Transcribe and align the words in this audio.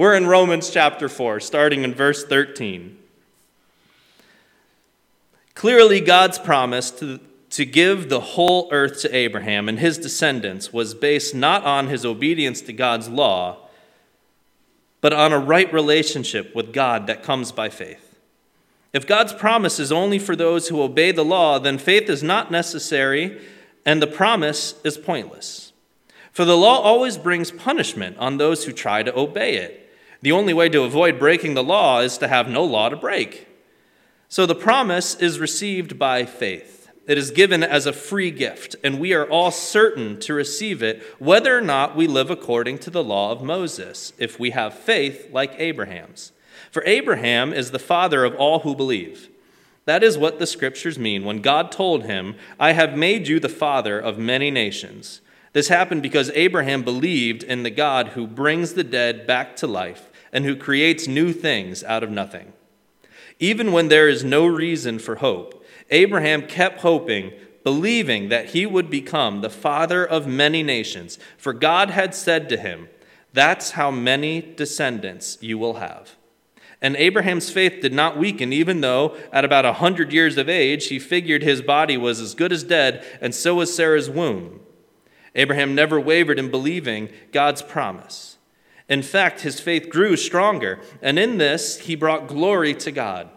We're 0.00 0.14
in 0.14 0.26
Romans 0.28 0.70
chapter 0.70 1.10
4, 1.10 1.40
starting 1.40 1.84
in 1.84 1.92
verse 1.92 2.24
13. 2.24 2.96
Clearly, 5.54 6.00
God's 6.00 6.38
promise 6.38 6.90
to, 6.92 7.20
to 7.50 7.66
give 7.66 8.08
the 8.08 8.20
whole 8.20 8.70
earth 8.72 9.02
to 9.02 9.14
Abraham 9.14 9.68
and 9.68 9.78
his 9.78 9.98
descendants 9.98 10.72
was 10.72 10.94
based 10.94 11.34
not 11.34 11.64
on 11.64 11.88
his 11.88 12.06
obedience 12.06 12.62
to 12.62 12.72
God's 12.72 13.10
law, 13.10 13.58
but 15.02 15.12
on 15.12 15.34
a 15.34 15.38
right 15.38 15.70
relationship 15.70 16.54
with 16.54 16.72
God 16.72 17.06
that 17.06 17.22
comes 17.22 17.52
by 17.52 17.68
faith. 17.68 18.18
If 18.94 19.06
God's 19.06 19.34
promise 19.34 19.78
is 19.78 19.92
only 19.92 20.18
for 20.18 20.34
those 20.34 20.68
who 20.68 20.80
obey 20.80 21.12
the 21.12 21.26
law, 21.26 21.58
then 21.58 21.76
faith 21.76 22.08
is 22.08 22.22
not 22.22 22.50
necessary 22.50 23.38
and 23.84 24.00
the 24.00 24.06
promise 24.06 24.76
is 24.82 24.96
pointless. 24.96 25.74
For 26.32 26.46
the 26.46 26.56
law 26.56 26.80
always 26.80 27.18
brings 27.18 27.50
punishment 27.50 28.16
on 28.16 28.38
those 28.38 28.64
who 28.64 28.72
try 28.72 29.02
to 29.02 29.14
obey 29.14 29.56
it. 29.56 29.79
The 30.22 30.32
only 30.32 30.52
way 30.52 30.68
to 30.68 30.82
avoid 30.82 31.18
breaking 31.18 31.54
the 31.54 31.64
law 31.64 32.00
is 32.00 32.18
to 32.18 32.28
have 32.28 32.48
no 32.48 32.62
law 32.64 32.88
to 32.88 32.96
break. 32.96 33.48
So 34.28 34.46
the 34.46 34.54
promise 34.54 35.14
is 35.14 35.40
received 35.40 35.98
by 35.98 36.24
faith. 36.24 36.88
It 37.06 37.16
is 37.18 37.30
given 37.30 37.64
as 37.64 37.86
a 37.86 37.92
free 37.92 38.30
gift, 38.30 38.76
and 38.84 39.00
we 39.00 39.14
are 39.14 39.28
all 39.28 39.50
certain 39.50 40.20
to 40.20 40.34
receive 40.34 40.82
it, 40.82 41.02
whether 41.18 41.56
or 41.56 41.62
not 41.62 41.96
we 41.96 42.06
live 42.06 42.30
according 42.30 42.78
to 42.80 42.90
the 42.90 43.02
law 43.02 43.32
of 43.32 43.42
Moses, 43.42 44.12
if 44.18 44.38
we 44.38 44.50
have 44.50 44.74
faith 44.74 45.28
like 45.32 45.58
Abraham's. 45.58 46.32
For 46.70 46.84
Abraham 46.84 47.52
is 47.52 47.70
the 47.70 47.78
father 47.78 48.24
of 48.24 48.36
all 48.36 48.60
who 48.60 48.76
believe. 48.76 49.28
That 49.86 50.04
is 50.04 50.18
what 50.18 50.38
the 50.38 50.46
scriptures 50.46 50.98
mean 50.98 51.24
when 51.24 51.40
God 51.40 51.72
told 51.72 52.04
him, 52.04 52.36
I 52.60 52.72
have 52.72 52.96
made 52.96 53.26
you 53.26 53.40
the 53.40 53.48
father 53.48 53.98
of 53.98 54.18
many 54.18 54.50
nations. 54.50 55.20
This 55.52 55.68
happened 55.68 56.02
because 56.02 56.30
Abraham 56.34 56.84
believed 56.84 57.42
in 57.42 57.64
the 57.64 57.70
God 57.70 58.08
who 58.08 58.26
brings 58.26 58.74
the 58.74 58.84
dead 58.84 59.26
back 59.26 59.56
to 59.56 59.66
life 59.66 60.09
and 60.32 60.44
who 60.44 60.56
creates 60.56 61.06
new 61.06 61.32
things 61.32 61.82
out 61.84 62.02
of 62.02 62.10
nothing. 62.10 62.52
Even 63.38 63.72
when 63.72 63.88
there 63.88 64.08
is 64.08 64.22
no 64.22 64.46
reason 64.46 64.98
for 64.98 65.16
hope, 65.16 65.64
Abraham 65.90 66.46
kept 66.46 66.80
hoping, 66.80 67.32
believing 67.64 68.28
that 68.28 68.50
he 68.50 68.66
would 68.66 68.90
become 68.90 69.40
the 69.40 69.50
father 69.50 70.04
of 70.04 70.26
many 70.26 70.62
nations, 70.62 71.18
for 71.36 71.52
God 71.52 71.90
had 71.90 72.14
said 72.14 72.48
to 72.48 72.56
him, 72.56 72.88
That's 73.32 73.72
how 73.72 73.90
many 73.90 74.40
descendants 74.40 75.38
you 75.40 75.58
will 75.58 75.74
have. 75.74 76.16
And 76.82 76.96
Abraham's 76.96 77.50
faith 77.50 77.80
did 77.82 77.92
not 77.92 78.16
weaken, 78.16 78.52
even 78.52 78.80
though 78.80 79.16
at 79.32 79.44
about 79.44 79.66
a 79.66 79.74
hundred 79.74 80.12
years 80.12 80.38
of 80.38 80.48
age 80.48 80.86
he 80.86 80.98
figured 80.98 81.42
his 81.42 81.60
body 81.60 81.96
was 81.96 82.20
as 82.20 82.34
good 82.34 82.52
as 82.52 82.64
dead, 82.64 83.04
and 83.20 83.34
so 83.34 83.56
was 83.56 83.74
Sarah's 83.74 84.08
womb. 84.08 84.60
Abraham 85.34 85.74
never 85.74 86.00
wavered 86.00 86.38
in 86.38 86.50
believing 86.50 87.10
God's 87.32 87.62
promise. 87.62 88.38
In 88.90 89.02
fact, 89.02 89.42
his 89.42 89.60
faith 89.60 89.88
grew 89.88 90.16
stronger, 90.16 90.80
and 91.00 91.18
in 91.18 91.38
this 91.38 91.78
he 91.78 91.94
brought 91.94 92.26
glory 92.26 92.74
to 92.74 92.90
God. 92.90 93.30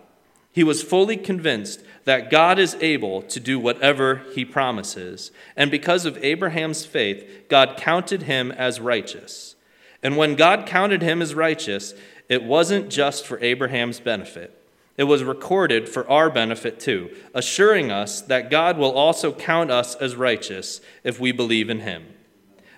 He 0.52 0.64
was 0.64 0.84
fully 0.84 1.16
convinced 1.16 1.84
that 2.06 2.32
God 2.32 2.60
is 2.60 2.76
able 2.82 3.22
to 3.24 3.40
do 3.40 3.60
whatever 3.60 4.24
he 4.34 4.44
promises, 4.44 5.32
and 5.56 5.70
because 5.72 6.06
of 6.06 6.22
Abraham's 6.24 6.86
faith, 6.86 7.48
God 7.50 7.78
counted 7.78 8.24
him 8.24 8.52
as 8.52 8.82
righteous. 8.82 9.56
And 10.02 10.18
when 10.18 10.36
God 10.36 10.66
counted 10.66 11.02
him 11.02 11.22
as 11.22 11.36
righteous, 11.36 11.94
it 12.28 12.44
wasn't 12.44 12.90
just 12.90 13.26
for 13.26 13.40
Abraham's 13.40 14.00
benefit. 14.00 14.60
It 14.98 15.06
was 15.06 15.24
recorded 15.24 15.88
for 15.88 16.10
our 16.10 16.30
benefit 16.30 16.80
too, 16.80 17.16
assuring 17.34 17.92
us 17.92 18.22
that 18.22 18.52
God 18.52 18.78
will 18.78 18.92
also 18.92 19.32
count 19.32 19.72
us 19.72 19.96
as 19.96 20.16
righteous 20.16 20.82
if 21.04 21.20
we 21.20 21.32
believe 21.32 21.70
in 21.70 21.80
him. 21.80 22.13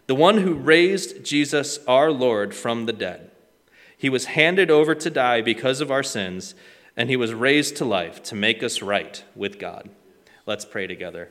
The 0.08 0.16
one 0.16 0.39
who 0.39 0.53
raised 0.53 1.23
Jesus 1.23 1.80
our 1.88 2.11
Lord 2.11 2.53
from 2.53 2.86
the 2.86 2.94
dead. 2.94 3.31
He 3.98 4.09
was 4.09 4.25
handed 4.25 4.70
over 4.70 4.94
to 4.94 5.09
die 5.09 5.42
because 5.42 5.81
of 5.81 5.89
our 5.89 6.03
sins, 6.03 6.53
and 6.95 7.09
he 7.09 7.16
was 7.16 7.34
raised 7.34 7.75
to 7.78 7.86
life 7.86 8.22
to 8.23 8.36
make 8.36 8.61
us 8.61 8.81
right 8.81 9.23
with 9.36 9.58
God. 9.58 9.89
Let's 10.45 10.66
pray 10.66 10.86
together. 10.86 11.30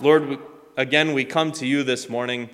Lord, 0.00 0.38
again, 0.76 1.12
we 1.12 1.24
come 1.24 1.50
to 1.52 1.66
you 1.66 1.82
this 1.82 2.08
morning 2.08 2.50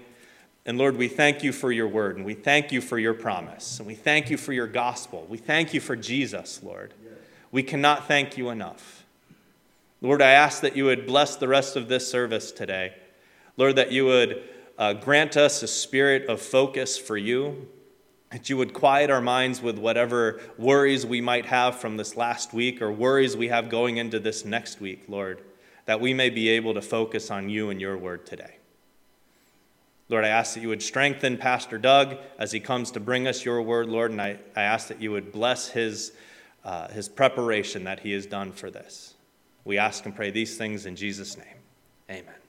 and 0.67 0.77
Lord, 0.77 0.97
we 0.97 1.09
thank 1.09 1.43
you 1.43 1.53
for 1.53 1.73
your 1.73 1.89
word, 1.89 2.17
and 2.17 2.25
we 2.25 2.35
thank 2.35 2.71
you 2.71 2.81
for 2.81 2.99
your 2.99 3.15
promise, 3.15 3.79
and 3.79 3.87
we 3.87 3.95
thank 3.95 4.31
you 4.31 4.37
for 4.37 4.53
your 4.53 4.67
gospel. 4.67 5.27
We 5.29 5.39
thank 5.39 5.73
you 5.73 5.81
for 5.81 5.97
Jesus, 5.97 6.63
Lord. 6.63 6.93
We 7.51 7.63
cannot 7.63 8.07
thank 8.07 8.37
you 8.37 8.51
enough. 8.51 9.05
Lord, 10.03 10.23
I 10.23 10.31
ask 10.31 10.61
that 10.61 10.77
you 10.77 10.85
would 10.85 11.07
bless 11.07 11.37
the 11.37 11.49
rest 11.49 11.77
of 11.77 11.89
this 11.89 12.09
service 12.09 12.53
today. 12.53 12.95
Lord, 13.57 13.77
that 13.77 13.91
you 13.91 14.05
would 14.05 14.43
uh, 14.81 14.95
grant 14.95 15.37
us 15.37 15.63
a 15.63 15.69
spirit 15.69 16.27
of 16.27 16.41
focus 16.41 16.97
for 16.99 17.19
you, 17.19 17.69
that 18.31 18.49
you 18.49 18.57
would 18.57 18.73
quiet 18.73 19.11
our 19.11 19.21
minds 19.21 19.61
with 19.61 19.79
whatever 19.79 20.41
worries 20.57 21.05
we 21.05 21.21
might 21.21 21.45
have 21.45 21.77
from 21.77 21.99
this 21.99 22.17
last 22.17 22.55
week 22.55 22.81
or 22.81 22.91
worries 22.91 23.37
we 23.37 23.49
have 23.49 23.69
going 23.69 23.99
into 23.99 24.19
this 24.19 24.43
next 24.45 24.81
week, 24.81 25.05
Lord, 25.07 25.43
that 25.85 26.01
we 26.01 26.15
may 26.15 26.31
be 26.31 26.49
able 26.49 26.73
to 26.73 26.81
focus 26.81 27.31
on 27.31 27.51
you 27.51 27.69
and 27.69 27.79
your 27.79 27.99
word 27.99 28.25
today. 28.25 28.57
Lord, 30.09 30.25
I 30.25 30.29
ask 30.29 30.55
that 30.55 30.61
you 30.61 30.69
would 30.69 30.83
strengthen 30.83 31.37
Pastor 31.37 31.77
Doug 31.77 32.17
as 32.39 32.51
he 32.51 32.59
comes 32.59 32.91
to 32.93 33.01
bring 33.01 33.29
us 33.29 33.45
your 33.45 33.61
word, 33.61 33.87
Lord, 33.87 34.13
and 34.13 34.23
I, 34.23 34.39
I 34.57 34.63
ask 34.63 34.89
that 34.89 35.03
you 35.03 35.13
would 35.13 35.31
bless 35.31 35.69
his, 35.69 36.13
uh, 36.65 36.89
his 36.89 37.07
preparation 37.07 37.85
that 37.85 38.01
he 38.01 38.13
has 38.13 38.25
done 38.25 38.51
for 38.51 38.71
this. 38.71 39.15
We 39.65 39.77
ask 39.77 40.07
and 40.07 40.17
pray 40.17 40.31
these 40.31 40.57
things 40.57 40.87
in 40.87 40.97
Jesus' 40.97 41.37
name. 41.37 41.47
Amen. 42.11 42.40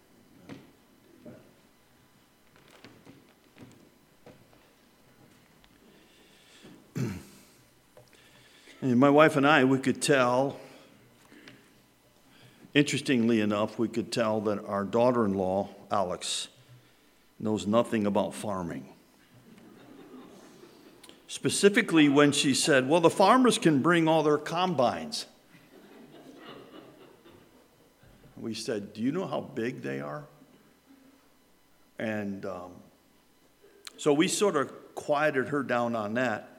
And 8.82 8.98
my 8.98 9.12
wife 9.12 9.36
and 9.36 9.46
I, 9.46 9.64
we 9.64 9.78
could 9.78 10.02
tell, 10.02 10.60
interestingly 12.74 13.40
enough, 13.40 13.78
we 13.78 13.88
could 13.88 14.12
tell 14.12 14.42
that 14.42 14.66
our 14.66 14.84
daughter 14.84 15.24
in 15.24 15.36
law, 15.36 15.70
Alex, 15.92 16.48
knows 17.40 17.68
nothing 17.68 18.08
about 18.08 18.34
farming. 18.34 18.88
Specifically, 21.28 22.10
when 22.10 22.32
she 22.32 22.56
said, 22.56 22.90
Well, 22.90 23.02
the 23.02 23.10
farmers 23.12 23.60
can 23.60 23.84
bring 23.84 24.08
all 24.08 24.24
their 24.24 24.40
combines. 24.40 25.28
We 28.36 28.56
said, 28.56 28.94
Do 28.94 29.02
you 29.02 29.12
know 29.12 29.28
how 29.28 29.42
big 29.42 29.84
they 29.84 30.02
are? 30.02 30.26
And 32.00 32.46
um, 32.48 32.72
so 33.98 34.12
we 34.12 34.28
sort 34.28 34.56
of 34.56 34.74
quieted 34.96 35.50
her 35.50 35.62
down 35.62 35.96
on 35.96 36.16
that. 36.16 36.51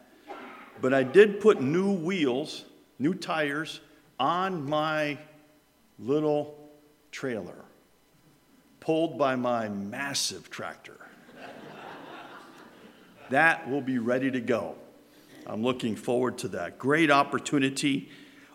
But 0.82 0.93
I 0.93 1.04
did 1.04 1.41
put 1.41 1.62
new 1.62 1.93
wheels, 1.93 2.65
new 2.98 3.15
tires 3.15 3.81
on 4.19 4.69
my 4.69 5.16
little 5.98 6.59
trailer 7.12 7.65
pulled 8.81 9.16
by 9.16 9.37
my 9.37 9.69
massive 9.69 10.50
tractor. 10.50 10.98
that 13.31 13.70
will 13.70 13.81
be 13.81 14.00
ready 14.00 14.28
to 14.32 14.41
go. 14.41 14.75
I'm 15.47 15.62
looking 15.62 15.94
forward 15.94 16.38
to 16.38 16.48
that. 16.48 16.81
Great 16.81 17.12
opportunity 17.12 18.10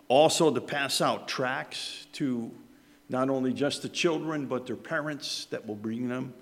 also 0.08 0.52
to 0.52 0.60
pass 0.60 1.00
out 1.00 1.28
tracts 1.28 2.06
to 2.12 2.50
not 3.08 3.30
only 3.30 3.54
just 3.54 3.80
the 3.80 3.88
children, 3.88 4.44
but 4.44 4.66
their 4.66 4.76
parents 4.76 5.46
that 5.46 5.66
will 5.66 5.74
bring 5.74 6.08
them. 6.08 6.34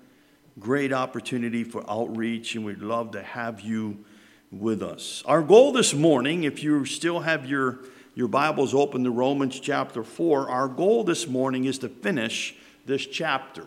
Great 0.59 0.91
opportunity 0.91 1.63
for 1.63 1.89
outreach, 1.89 2.55
and 2.55 2.65
we'd 2.65 2.79
love 2.81 3.11
to 3.11 3.23
have 3.23 3.61
you 3.61 4.03
with 4.51 4.81
us. 4.81 5.23
Our 5.25 5.41
goal 5.41 5.71
this 5.71 5.93
morning, 5.93 6.43
if 6.43 6.63
you 6.63 6.85
still 6.85 7.19
have 7.21 7.45
your, 7.45 7.79
your 8.15 8.27
Bibles 8.27 8.73
open 8.73 9.03
to 9.03 9.11
Romans 9.11 9.59
chapter 9.59 10.03
4, 10.03 10.49
our 10.49 10.67
goal 10.67 11.03
this 11.03 11.27
morning 11.27 11.65
is 11.65 11.79
to 11.79 11.89
finish 11.89 12.55
this 12.85 13.05
chapter. 13.05 13.65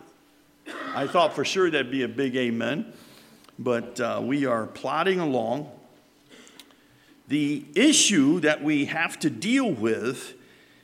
I 0.95 1.07
thought 1.07 1.33
for 1.33 1.45
sure 1.45 1.69
that'd 1.69 1.91
be 1.91 2.03
a 2.03 2.07
big 2.07 2.35
amen, 2.35 2.93
but 3.59 3.99
uh, 3.99 4.21
we 4.23 4.45
are 4.45 4.65
plodding 4.65 5.19
along. 5.19 5.71
The 7.27 7.65
issue 7.75 8.39
that 8.39 8.63
we 8.63 8.85
have 8.85 9.19
to 9.19 9.29
deal 9.29 9.71
with 9.71 10.33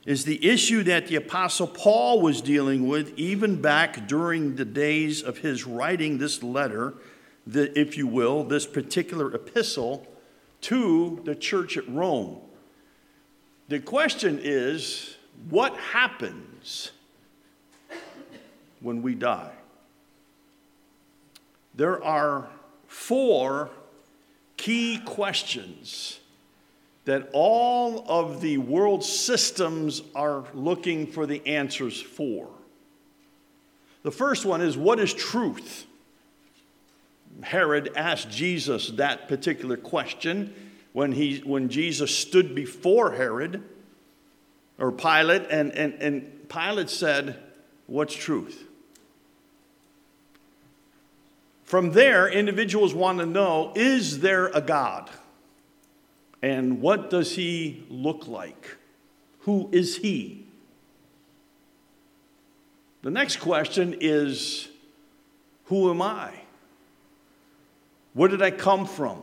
is 0.06 0.24
the 0.24 0.48
issue 0.48 0.83
that 0.83 1.07
the 1.07 1.16
Apostle 1.16 1.68
Paul 1.68 2.21
was 2.21 2.42
dealing 2.42 2.88
with 2.88 3.18
even 3.18 3.62
back 3.62 4.07
during 4.07 4.56
the 4.56 4.63
days 4.63 5.21
of 5.21 5.39
his 5.39 5.66
writing 5.66 6.18
this 6.18 6.42
letter, 6.42 6.94
the, 7.47 7.77
if 7.79 7.97
you 7.97 8.05
will, 8.05 8.44
this 8.44 8.65
particular 8.65 9.33
epistle 9.33 10.05
to 10.61 11.21
the 11.23 11.33
church 11.33 11.77
at 11.77 11.88
Rome. 11.88 12.39
The 13.69 13.79
question 13.79 14.39
is 14.44 15.15
what 15.49 15.75
happens 15.77 16.91
when 18.81 19.01
we 19.01 19.15
die? 19.15 19.51
There 21.73 22.03
are 22.03 22.49
four 22.88 23.69
key 24.57 24.99
questions 25.05 26.19
that 27.05 27.29
all 27.31 28.03
of 28.09 28.41
the 28.41 28.57
world 28.57 29.03
systems 29.03 30.01
are 30.13 30.44
looking 30.53 31.07
for 31.07 31.25
the 31.25 31.45
answers 31.45 32.01
for. 32.01 32.49
The 34.03 34.11
first 34.11 34.45
one 34.45 34.61
is 34.61 34.75
what 34.75 34.99
is 34.99 35.13
truth? 35.13 35.85
Herod 37.42 37.92
asked 37.95 38.30
Jesus 38.30 38.88
that 38.92 39.28
particular 39.28 39.78
question 39.78 40.54
when, 40.94 41.12
he, 41.12 41.39
when 41.39 41.69
Jesus 41.69 42.16
stood 42.16 42.56
before 42.56 43.12
Herod 43.12 43.63
or 44.80 44.92
Pilate, 44.92 45.44
and, 45.50 45.72
and, 45.74 45.94
and 45.95 46.50
Pilate 46.50 46.89
said, 46.89 47.44
What's 47.86 48.16
truth? 48.16 48.66
From 51.63 51.92
there, 51.92 52.28
individuals 52.28 52.94
want 52.94 53.19
to 53.19 53.25
know 53.25 53.74
is 53.75 54.19
there 54.19 54.48
a 54.48 54.62
God? 54.62 55.10
And 56.42 56.81
what 56.81 57.10
does 57.10 57.36
he 57.36 57.86
look 57.90 58.28
like? 58.28 58.78
Who 59.42 59.69
is 59.72 59.98
he? 59.98 60.45
The 63.01 63.12
next 63.12 63.38
question 63.38 63.95
is 64.00 64.68
Who 65.66 65.90
am 65.90 66.01
I? 66.01 66.33
Where 68.18 68.28
did 68.28 68.42
I 68.42 68.50
come 68.50 68.88
from? 68.88 69.22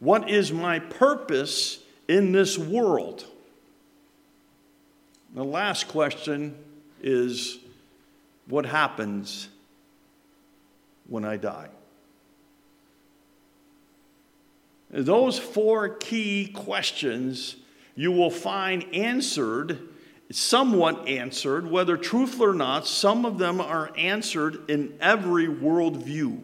What 0.00 0.28
is 0.28 0.50
my 0.50 0.80
purpose 0.80 1.78
in 2.08 2.32
this 2.32 2.58
world? 2.58 3.24
The 5.36 5.44
last 5.44 5.86
question 5.86 6.56
is 7.00 7.60
What 8.48 8.66
happens 8.66 9.48
when 11.06 11.24
I 11.24 11.36
die? 11.36 11.68
Those 14.90 15.38
four 15.38 15.88
key 15.88 16.48
questions 16.48 17.54
you 17.94 18.10
will 18.10 18.32
find 18.32 18.84
answered 18.92 19.78
somewhat 20.32 21.06
answered, 21.06 21.70
whether 21.70 21.96
truthful 21.96 22.46
or 22.46 22.54
not, 22.54 22.88
some 22.88 23.24
of 23.24 23.38
them 23.38 23.60
are 23.60 23.92
answered 23.96 24.68
in 24.68 24.96
every 25.00 25.46
worldview. 25.46 26.40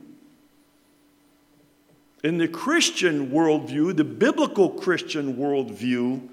In 2.25 2.39
the 2.39 2.49
Christian 2.49 3.31
worldview, 3.31 3.97
the 3.97 4.05
biblical 4.05 4.71
Christian 4.71 5.37
worldview, 5.37 6.29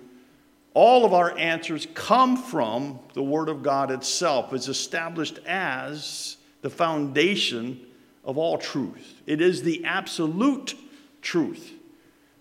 all 0.74 1.06
of 1.06 1.14
our 1.14 1.38
answers 1.38 1.88
come 1.94 2.38
from 2.38 3.00
the 3.14 3.22
Word 3.22 3.50
of 3.50 3.62
God 3.62 3.92
itself. 3.92 4.54
It's 4.54 4.68
established 4.68 5.40
as 5.46 6.38
the 6.62 6.70
foundation 6.70 7.80
of 8.24 8.38
all 8.38 8.58
truth. 8.58 9.22
It 9.28 9.42
is 9.42 9.62
the 9.64 9.84
absolute 9.86 10.76
truth 11.22 11.74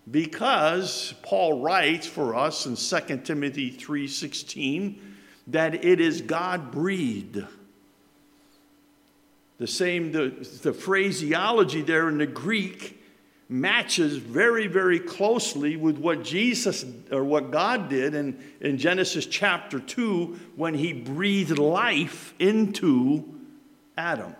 because 0.09 1.13
Paul 1.21 1.61
writes 1.61 2.07
for 2.07 2.35
us 2.35 2.65
in 2.65 2.75
2 2.75 3.25
Timothy 3.25 3.71
3:16 3.71 4.99
that 5.47 5.83
it 5.83 5.99
is 5.99 6.21
God 6.21 6.71
breathed. 6.71 7.43
The 9.57 9.67
same 9.67 10.11
the, 10.11 10.29
the 10.61 10.73
phraseology 10.73 11.81
there 11.81 12.09
in 12.09 12.17
the 12.17 12.25
Greek 12.25 13.02
matches 13.53 14.17
very 14.17 14.65
very 14.65 14.99
closely 14.99 15.75
with 15.75 15.99
what 15.99 16.23
Jesus 16.23 16.83
or 17.11 17.23
what 17.23 17.51
God 17.51 17.87
did 17.87 18.15
in, 18.15 18.43
in 18.59 18.79
Genesis 18.79 19.27
chapter 19.27 19.79
2 19.79 20.39
when 20.55 20.73
he 20.73 20.91
breathed 20.91 21.59
life 21.59 22.33
into 22.39 23.23
Adam. 23.95 24.35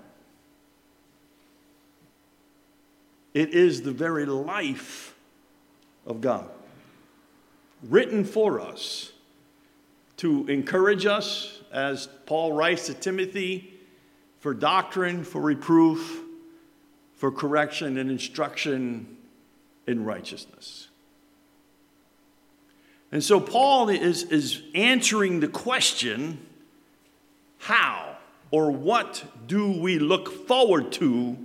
It 3.35 3.53
is 3.53 3.83
the 3.83 3.91
very 3.91 4.25
life 4.25 5.13
of 6.07 6.19
God, 6.19 6.49
written 7.83 8.25
for 8.25 8.59
us 8.59 9.11
to 10.17 10.47
encourage 10.47 11.05
us, 11.05 11.61
as 11.71 12.07
Paul 12.25 12.53
writes 12.53 12.87
to 12.87 12.95
Timothy, 12.95 13.79
for 14.39 14.55
doctrine, 14.55 15.23
for 15.23 15.39
reproof, 15.39 16.22
for 17.23 17.31
correction 17.31 17.97
and 17.97 18.11
instruction 18.11 19.07
in 19.87 20.03
righteousness. 20.03 20.89
And 23.13 23.23
so 23.23 23.39
Paul 23.39 23.87
is, 23.87 24.23
is 24.23 24.61
answering 24.75 25.39
the 25.39 25.47
question 25.47 26.45
how 27.59 28.17
or 28.51 28.71
what 28.71 29.23
do 29.47 29.71
we 29.71 29.99
look 29.99 30.47
forward 30.47 30.91
to 30.91 31.37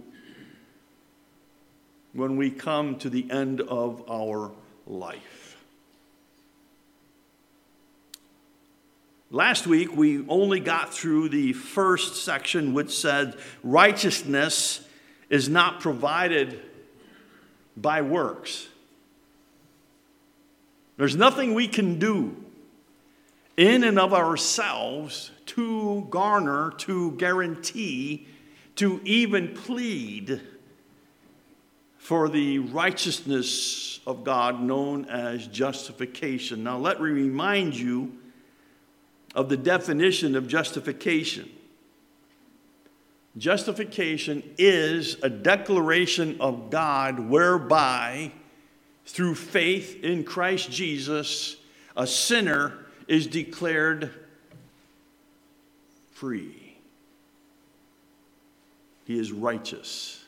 when 2.12 2.36
we 2.36 2.50
come 2.50 2.98
to 2.98 3.08
the 3.08 3.30
end 3.30 3.60
of 3.60 4.02
our 4.10 4.50
life. 4.84 5.62
Last 9.30 9.68
week, 9.68 9.96
we 9.96 10.26
only 10.26 10.58
got 10.58 10.92
through 10.92 11.28
the 11.28 11.52
first 11.52 12.24
section, 12.24 12.74
which 12.74 12.90
said 12.90 13.36
righteousness 13.62 14.84
is 15.30 15.48
not 15.48 15.80
provided 15.80 16.60
by 17.76 18.02
works. 18.02 18.68
There's 20.96 21.16
nothing 21.16 21.54
we 21.54 21.68
can 21.68 21.98
do 21.98 22.36
in 23.56 23.84
and 23.84 23.98
of 23.98 24.14
ourselves 24.14 25.30
to 25.46 26.06
garner, 26.10 26.72
to 26.78 27.12
guarantee, 27.12 28.26
to 28.76 29.00
even 29.04 29.54
plead 29.54 30.40
for 31.98 32.28
the 32.28 32.58
righteousness 32.60 34.00
of 34.06 34.24
God 34.24 34.62
known 34.62 35.04
as 35.06 35.46
justification. 35.46 36.64
Now, 36.64 36.78
let 36.78 37.00
me 37.00 37.10
remind 37.10 37.76
you 37.76 38.16
of 39.34 39.48
the 39.48 39.56
definition 39.56 40.34
of 40.34 40.48
justification. 40.48 41.50
Justification 43.38 44.42
is 44.58 45.16
a 45.22 45.30
declaration 45.30 46.40
of 46.40 46.70
God 46.70 47.20
whereby, 47.20 48.32
through 49.06 49.36
faith 49.36 50.02
in 50.02 50.24
Christ 50.24 50.70
Jesus, 50.70 51.56
a 51.96 52.06
sinner 52.06 52.86
is 53.06 53.26
declared 53.28 54.10
free. 56.12 56.76
He 59.04 59.18
is 59.18 59.30
righteous. 59.32 60.24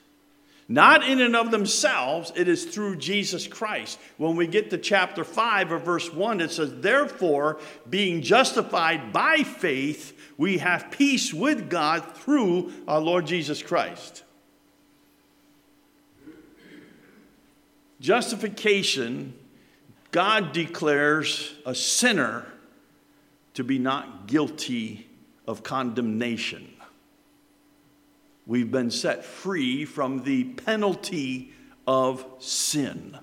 Not 0.69 1.03
in 1.03 1.21
and 1.21 1.35
of 1.35 1.51
themselves, 1.51 2.33
it 2.37 2.47
is 2.47 2.65
through 2.65 2.97
Jesus 2.97 3.49
Christ. 3.49 3.99
When 4.19 4.37
we 4.37 4.47
get 4.47 4.71
to 4.71 4.79
chapter 4.79 5.25
5 5.25 5.73
of 5.73 5.83
verse 5.83 6.15
1, 6.15 6.41
it 6.41 6.53
says, 6.53 6.81
Therefore, 6.81 7.59
being 7.89 8.23
justified 8.23 9.13
by 9.13 9.43
faith, 9.43 10.17
we 10.41 10.57
have 10.57 10.91
peace 10.91 11.35
with 11.35 11.69
God 11.69 12.17
through 12.17 12.73
our 12.89 12.99
Lord 12.99 13.27
Jesus 13.27 13.63
Christ. 13.63 14.25
Justification, 18.01 19.35
God 20.13 20.53
declares 20.53 21.53
a 21.67 21.75
sinner 21.75 22.47
to 23.53 23.63
be 23.63 23.79
not 23.79 24.29
guilty 24.29 25.11
of 25.47 25.63
condemnation. 25.63 26.73
We've 28.47 28.71
been 28.71 28.91
set 28.91 29.27
free 29.27 29.85
from 29.85 30.23
the 30.23 30.45
penalty 30.45 31.53
of 31.87 32.25
sin. 32.39 33.19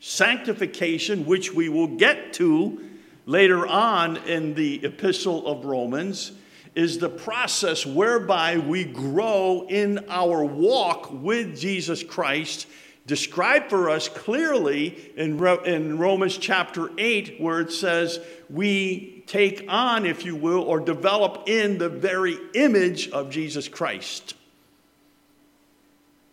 Sanctification, 0.00 1.26
which 1.26 1.54
we 1.54 1.68
will 1.68 1.96
get 1.96 2.32
to 2.32 2.89
later 3.26 3.66
on 3.66 4.16
in 4.18 4.54
the 4.54 4.84
epistle 4.84 5.46
of 5.46 5.64
Romans, 5.64 6.32
is 6.74 6.98
the 6.98 7.08
process 7.08 7.84
whereby 7.84 8.58
we 8.58 8.84
grow 8.84 9.66
in 9.68 10.04
our 10.08 10.44
walk 10.44 11.10
with 11.12 11.58
Jesus 11.58 12.02
Christ, 12.02 12.66
described 13.06 13.70
for 13.70 13.90
us 13.90 14.08
clearly 14.08 15.12
in, 15.16 15.44
in 15.64 15.98
Romans 15.98 16.38
chapter 16.38 16.90
8, 16.96 17.40
where 17.40 17.60
it 17.60 17.72
says, 17.72 18.20
We 18.48 19.24
take 19.26 19.64
on, 19.68 20.06
if 20.06 20.24
you 20.24 20.36
will, 20.36 20.62
or 20.62 20.80
develop 20.80 21.48
in 21.48 21.78
the 21.78 21.88
very 21.88 22.38
image 22.54 23.08
of 23.10 23.30
Jesus 23.30 23.68
Christ. 23.68 24.34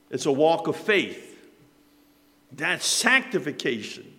It's 0.10 0.26
a 0.26 0.32
walk 0.32 0.68
of 0.68 0.76
faith. 0.76 1.36
That's 2.52 2.86
sanctification. 2.86 4.17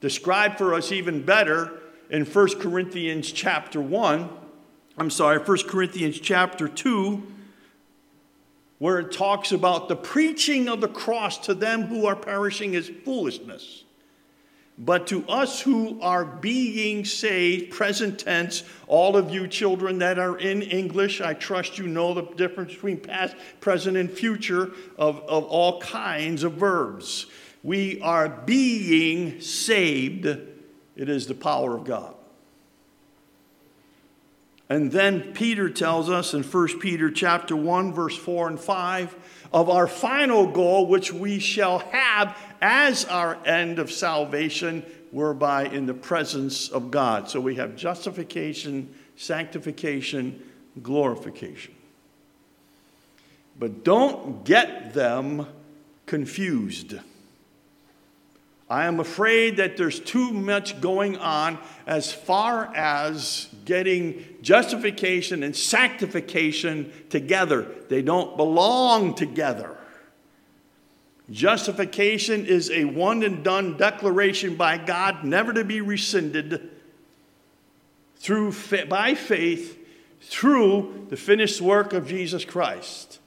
Described 0.00 0.58
for 0.58 0.74
us 0.74 0.92
even 0.92 1.22
better 1.22 1.80
in 2.10 2.24
1 2.24 2.60
Corinthians 2.60 3.30
chapter 3.32 3.80
1. 3.80 4.28
I'm 4.98 5.10
sorry, 5.10 5.38
1 5.38 5.58
Corinthians 5.68 6.20
chapter 6.20 6.68
2, 6.68 7.22
where 8.78 8.98
it 8.98 9.12
talks 9.12 9.52
about 9.52 9.88
the 9.88 9.96
preaching 9.96 10.68
of 10.68 10.80
the 10.80 10.88
cross 10.88 11.38
to 11.46 11.54
them 11.54 11.82
who 11.84 12.06
are 12.06 12.16
perishing 12.16 12.74
is 12.74 12.90
foolishness 13.04 13.84
but 14.76 15.06
to 15.06 15.24
us 15.28 15.60
who 15.60 16.00
are 16.00 16.24
being 16.24 17.04
saved, 17.04 17.72
present 17.72 18.18
tense, 18.18 18.64
all 18.88 19.16
of 19.16 19.30
you 19.30 19.46
children 19.46 19.98
that 19.98 20.18
are 20.18 20.36
in 20.36 20.62
English, 20.62 21.20
I 21.20 21.34
trust 21.34 21.78
you 21.78 21.86
know 21.86 22.12
the 22.12 22.22
difference 22.22 22.74
between 22.74 22.98
past, 22.98 23.36
present, 23.60 23.96
and 23.96 24.10
future 24.10 24.72
of, 24.98 25.20
of 25.28 25.44
all 25.44 25.80
kinds 25.80 26.42
of 26.42 26.54
verbs. 26.54 27.26
We 27.64 28.00
are 28.02 28.28
being 28.28 29.40
saved, 29.40 30.26
it 30.26 31.08
is 31.08 31.26
the 31.26 31.34
power 31.34 31.74
of 31.74 31.84
God. 31.84 32.14
And 34.68 34.92
then 34.92 35.32
Peter 35.32 35.70
tells 35.70 36.10
us 36.10 36.34
in 36.34 36.42
1 36.42 36.78
Peter 36.78 37.10
chapter 37.10 37.56
1 37.56 37.92
verse 37.92 38.16
4 38.16 38.48
and 38.48 38.60
5 38.60 39.16
of 39.52 39.68
our 39.68 39.86
final 39.86 40.46
goal 40.46 40.86
which 40.86 41.12
we 41.12 41.38
shall 41.38 41.80
have 41.80 42.36
as 42.60 43.04
our 43.06 43.38
end 43.46 43.78
of 43.78 43.90
salvation 43.90 44.84
whereby 45.10 45.64
in 45.66 45.86
the 45.86 45.94
presence 45.94 46.68
of 46.68 46.90
God. 46.90 47.30
So 47.30 47.40
we 47.40 47.54
have 47.56 47.76
justification, 47.76 48.92
sanctification, 49.16 50.42
glorification. 50.82 51.74
But 53.58 53.84
don't 53.84 54.44
get 54.44 54.92
them 54.92 55.46
confused. 56.06 56.96
I 58.68 58.86
am 58.86 58.98
afraid 58.98 59.58
that 59.58 59.76
there's 59.76 60.00
too 60.00 60.32
much 60.32 60.80
going 60.80 61.16
on 61.18 61.58
as 61.86 62.12
far 62.12 62.74
as 62.74 63.48
getting 63.64 64.24
justification 64.40 65.42
and 65.42 65.54
sanctification 65.54 66.90
together. 67.10 67.66
They 67.88 68.00
don't 68.00 68.36
belong 68.36 69.14
together. 69.14 69.76
Justification 71.30 72.46
is 72.46 72.70
a 72.70 72.84
one 72.84 73.22
and 73.22 73.44
done 73.44 73.76
declaration 73.76 74.56
by 74.56 74.78
God, 74.78 75.24
never 75.24 75.52
to 75.52 75.64
be 75.64 75.80
rescinded 75.80 76.70
through, 78.16 78.54
by 78.88 79.14
faith 79.14 79.78
through 80.20 81.06
the 81.10 81.16
finished 81.16 81.60
work 81.60 81.92
of 81.92 82.08
Jesus 82.08 82.44
Christ. 82.44 83.18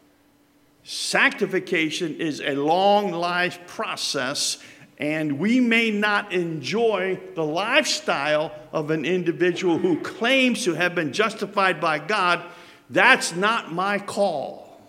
Sanctification 0.84 2.16
is 2.20 2.40
a 2.40 2.56
long 2.56 3.12
life 3.12 3.60
process 3.68 4.58
and 4.98 5.38
we 5.38 5.60
may 5.60 5.92
not 5.92 6.34
enjoy 6.34 7.20
the 7.36 7.44
lifestyle 7.44 8.52
of 8.74 8.90
an 8.90 9.06
individual 9.06 9.78
who 9.78 10.00
claims 10.02 10.64
to 10.64 10.74
have 10.74 10.96
been 10.96 11.14
justified 11.14 11.80
by 11.80 12.00
God. 12.00 12.44
That's 12.90 13.36
not 13.36 13.72
my 13.72 14.00
call. 14.00 14.82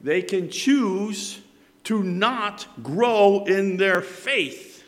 They 0.00 0.22
can 0.22 0.50
choose 0.50 1.40
to 1.84 2.02
not 2.02 2.66
grow 2.82 3.44
in 3.44 3.76
their 3.76 4.00
faith, 4.00 4.84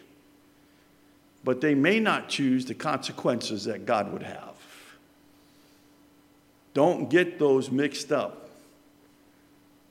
but 1.45 1.61
they 1.61 1.75
may 1.75 2.01
not 2.01 2.29
choose 2.29 2.67
the 2.67 2.75
consequences 2.75 3.65
that 3.65 3.87
God 3.87 4.13
would 4.13 4.23
have. 4.23 4.57
Don't 6.75 7.09
get 7.09 7.39
those 7.39 7.71
mixed 7.71 8.13
up. 8.13 8.40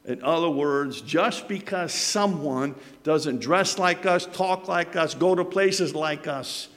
In 0.05 0.23
other 0.23 0.49
words, 0.49 1.01
just 1.01 1.47
because 1.47 1.93
someone 1.93 2.75
doesn't 3.03 3.39
dress 3.39 3.77
like 3.77 4.05
us, 4.05 4.25
talk 4.25 4.67
like 4.67 4.95
us, 4.95 5.13
go 5.13 5.35
to 5.35 5.43
places 5.43 5.93
like 5.93 6.27
us, 6.27 6.69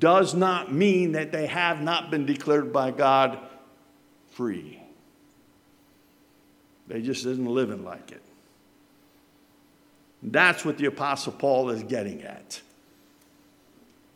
does 0.00 0.34
not 0.34 0.74
mean 0.74 1.12
that 1.12 1.32
they 1.32 1.46
have 1.46 1.80
not 1.80 2.10
been 2.10 2.26
declared 2.26 2.72
by 2.72 2.90
God 2.90 3.38
free. 4.32 4.80
They 6.88 7.00
just 7.00 7.24
isn't 7.24 7.46
living 7.46 7.84
like 7.84 8.10
it. 8.10 8.20
That's 10.22 10.64
what 10.64 10.78
the 10.78 10.86
Apostle 10.86 11.32
Paul 11.32 11.70
is 11.70 11.82
getting 11.82 12.22
at. 12.22 12.60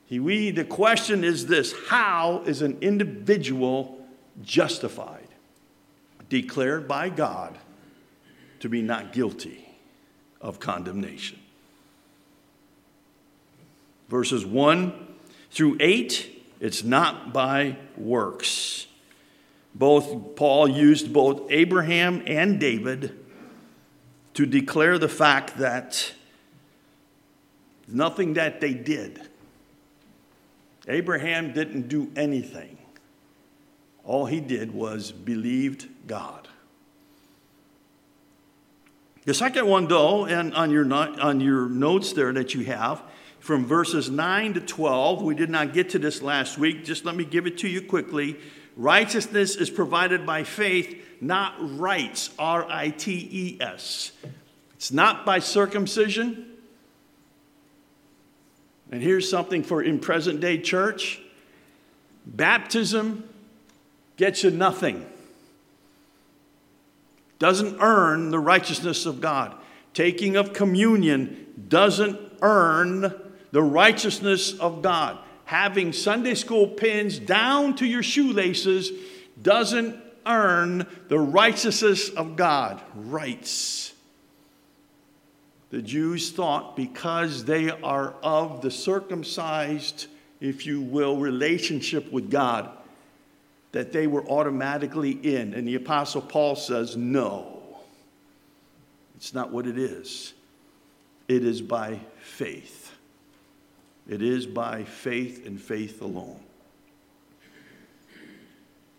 He, 0.06 0.20
we, 0.20 0.50
the 0.50 0.64
question 0.64 1.22
is 1.22 1.46
this 1.46 1.74
How 1.88 2.42
is 2.44 2.62
an 2.62 2.78
individual 2.80 3.98
justified? 4.42 5.28
Declared 6.28 6.88
by 6.88 7.08
God 7.08 7.56
to 8.60 8.68
be 8.68 8.82
not 8.82 9.12
guilty 9.12 9.68
of 10.40 10.60
condemnation. 10.60 11.38
Verses 14.08 14.44
1 14.44 14.92
through 15.50 15.76
8, 15.80 16.44
it's 16.60 16.82
not 16.82 17.32
by 17.32 17.76
works. 17.96 18.86
Both 19.74 20.36
Paul 20.36 20.68
used 20.68 21.12
both 21.12 21.50
Abraham 21.50 22.22
and 22.26 22.58
David 22.58 23.18
to 24.34 24.46
declare 24.46 24.98
the 24.98 25.08
fact 25.08 25.58
that 25.58 26.14
nothing 27.86 28.34
that 28.34 28.60
they 28.60 28.74
did. 28.74 29.20
Abraham 30.88 31.52
didn't 31.52 31.88
do 31.88 32.10
anything. 32.16 32.78
All 34.04 34.26
he 34.26 34.40
did 34.40 34.72
was 34.72 35.12
believed 35.12 35.86
God. 36.06 36.48
The 39.28 39.34
second 39.34 39.66
one, 39.66 39.88
though, 39.88 40.24
and 40.24 40.54
on 40.54 40.70
your, 40.70 40.90
on 40.90 41.40
your 41.42 41.68
notes 41.68 42.14
there 42.14 42.32
that 42.32 42.54
you 42.54 42.64
have, 42.64 43.02
from 43.40 43.66
verses 43.66 44.08
9 44.08 44.54
to 44.54 44.60
12, 44.62 45.20
we 45.20 45.34
did 45.34 45.50
not 45.50 45.74
get 45.74 45.90
to 45.90 45.98
this 45.98 46.22
last 46.22 46.56
week. 46.56 46.82
Just 46.82 47.04
let 47.04 47.14
me 47.14 47.26
give 47.26 47.46
it 47.46 47.58
to 47.58 47.68
you 47.68 47.82
quickly. 47.82 48.38
Righteousness 48.74 49.56
is 49.56 49.68
provided 49.68 50.24
by 50.24 50.44
faith, 50.44 50.98
not 51.20 51.56
rights, 51.78 52.30
R 52.38 52.66
I 52.70 52.88
T 52.88 53.28
E 53.30 53.58
S. 53.60 54.12
It's 54.76 54.92
not 54.92 55.26
by 55.26 55.40
circumcision. 55.40 56.46
And 58.90 59.02
here's 59.02 59.28
something 59.28 59.62
for 59.62 59.82
in 59.82 59.98
present 59.98 60.40
day 60.40 60.56
church 60.56 61.20
baptism 62.24 63.28
gets 64.16 64.42
you 64.42 64.52
nothing 64.52 65.04
doesn't 67.38 67.78
earn 67.80 68.30
the 68.30 68.38
righteousness 68.38 69.06
of 69.06 69.20
God. 69.20 69.54
Taking 69.94 70.36
of 70.36 70.52
communion 70.52 71.64
doesn't 71.68 72.18
earn 72.42 73.14
the 73.50 73.62
righteousness 73.62 74.58
of 74.58 74.82
God. 74.82 75.18
Having 75.44 75.92
Sunday 75.94 76.34
school 76.34 76.68
pins 76.68 77.18
down 77.18 77.74
to 77.76 77.86
your 77.86 78.02
shoelaces 78.02 78.90
doesn't 79.40 79.96
earn 80.26 80.86
the 81.08 81.18
righteousness 81.18 82.10
of 82.10 82.36
God. 82.36 82.82
Rights. 82.94 83.94
The 85.70 85.82
Jews 85.82 86.30
thought 86.30 86.76
because 86.76 87.44
they 87.44 87.70
are 87.70 88.14
of 88.22 88.62
the 88.62 88.70
circumcised, 88.70 90.06
if 90.40 90.66
you 90.66 90.80
will, 90.80 91.16
relationship 91.18 92.10
with 92.10 92.30
God, 92.30 92.70
that 93.78 93.92
they 93.92 94.08
were 94.08 94.28
automatically 94.28 95.12
in. 95.12 95.54
And 95.54 95.68
the 95.68 95.76
Apostle 95.76 96.20
Paul 96.20 96.56
says, 96.56 96.96
no, 96.96 97.60
it's 99.14 99.32
not 99.32 99.52
what 99.52 99.68
it 99.68 99.78
is. 99.78 100.34
It 101.28 101.44
is 101.44 101.62
by 101.62 102.00
faith. 102.20 102.92
It 104.08 104.20
is 104.20 104.46
by 104.46 104.82
faith 104.82 105.46
and 105.46 105.60
faith 105.60 106.02
alone. 106.02 106.40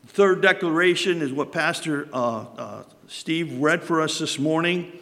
The 0.04 0.14
third 0.14 0.42
declaration 0.42 1.22
is 1.22 1.34
what 1.34 1.52
Pastor 1.52 2.08
uh, 2.14 2.46
uh, 2.58 2.84
Steve 3.08 3.60
read 3.60 3.84
for 3.84 4.00
us 4.00 4.18
this 4.18 4.40
morning, 4.40 4.98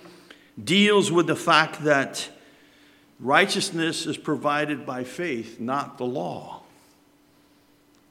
deals 0.64 1.12
with 1.12 1.28
the 1.28 1.36
fact 1.36 1.84
that 1.84 2.28
righteousness 3.20 4.08
is 4.08 4.18
provided 4.18 4.88
by 4.88 5.04
faith, 5.04 5.60
not 5.60 6.00
the 6.00 6.06
law 6.06 6.57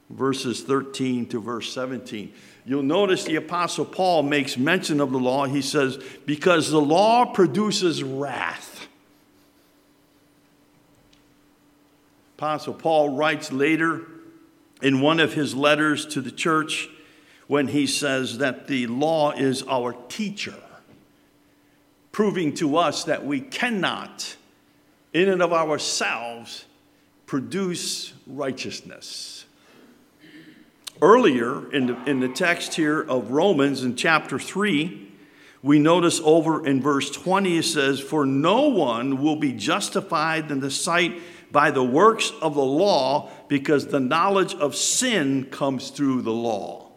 verses 0.09 0.61
13 0.61 1.27
to 1.27 1.41
verse 1.41 1.73
17. 1.73 2.33
You'll 2.65 2.83
notice 2.83 3.23
the 3.23 3.35
Apostle 3.35 3.85
Paul 3.85 4.23
makes 4.23 4.57
mention 4.57 4.99
of 4.99 5.11
the 5.11 5.19
law. 5.19 5.45
He 5.45 5.61
says, 5.61 5.97
Because 6.25 6.69
the 6.69 6.81
law 6.81 7.25
produces 7.25 8.03
wrath. 8.03 8.87
Apostle 12.37 12.73
Paul 12.73 13.15
writes 13.15 13.51
later 13.51 14.05
in 14.81 15.01
one 15.01 15.19
of 15.19 15.33
his 15.33 15.55
letters 15.55 16.05
to 16.07 16.21
the 16.21 16.29
church 16.29 16.87
when 17.47 17.69
he 17.69 17.87
says 17.87 18.37
that 18.37 18.67
the 18.67 18.85
law 18.87 19.31
is 19.31 19.63
our 19.63 19.93
teacher, 20.09 20.53
proving 22.11 22.53
to 22.55 22.77
us 22.77 23.05
that 23.05 23.25
we 23.25 23.39
cannot, 23.39 24.35
in 25.13 25.29
and 25.29 25.41
of 25.41 25.51
ourselves, 25.51 26.65
produce 27.25 28.13
righteousness. 28.27 29.46
Earlier 31.01 31.71
in 31.71 31.87
the, 31.87 32.03
in 32.09 32.19
the 32.19 32.29
text 32.29 32.73
here 32.75 33.01
of 33.01 33.31
Romans 33.31 33.83
in 33.83 33.95
chapter 33.95 34.39
3, 34.39 35.11
we 35.61 35.79
notice 35.79 36.19
over 36.23 36.65
in 36.65 36.81
verse 36.81 37.11
20 37.11 37.57
it 37.57 37.63
says, 37.63 37.99
For 37.99 38.25
no 38.25 38.69
one 38.69 39.21
will 39.21 39.35
be 39.35 39.53
justified 39.53 40.49
in 40.51 40.59
the 40.59 40.71
sight 40.71 41.21
by 41.51 41.71
the 41.71 41.83
works 41.83 42.31
of 42.41 42.55
the 42.55 42.61
law, 42.63 43.29
because 43.47 43.87
the 43.87 43.99
knowledge 43.99 44.53
of 44.55 44.75
sin 44.75 45.45
comes 45.45 45.89
through 45.89 46.21
the 46.23 46.31
law. 46.31 46.89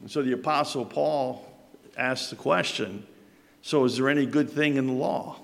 And 0.00 0.10
so 0.10 0.22
the 0.22 0.32
Apostle 0.32 0.84
Paul 0.84 1.46
asks 1.96 2.30
the 2.30 2.36
question 2.36 3.06
so 3.62 3.84
is 3.84 3.96
there 3.96 4.08
any 4.08 4.26
good 4.26 4.50
thing 4.50 4.76
in 4.76 4.86
the 4.86 4.92
law? 4.92 5.38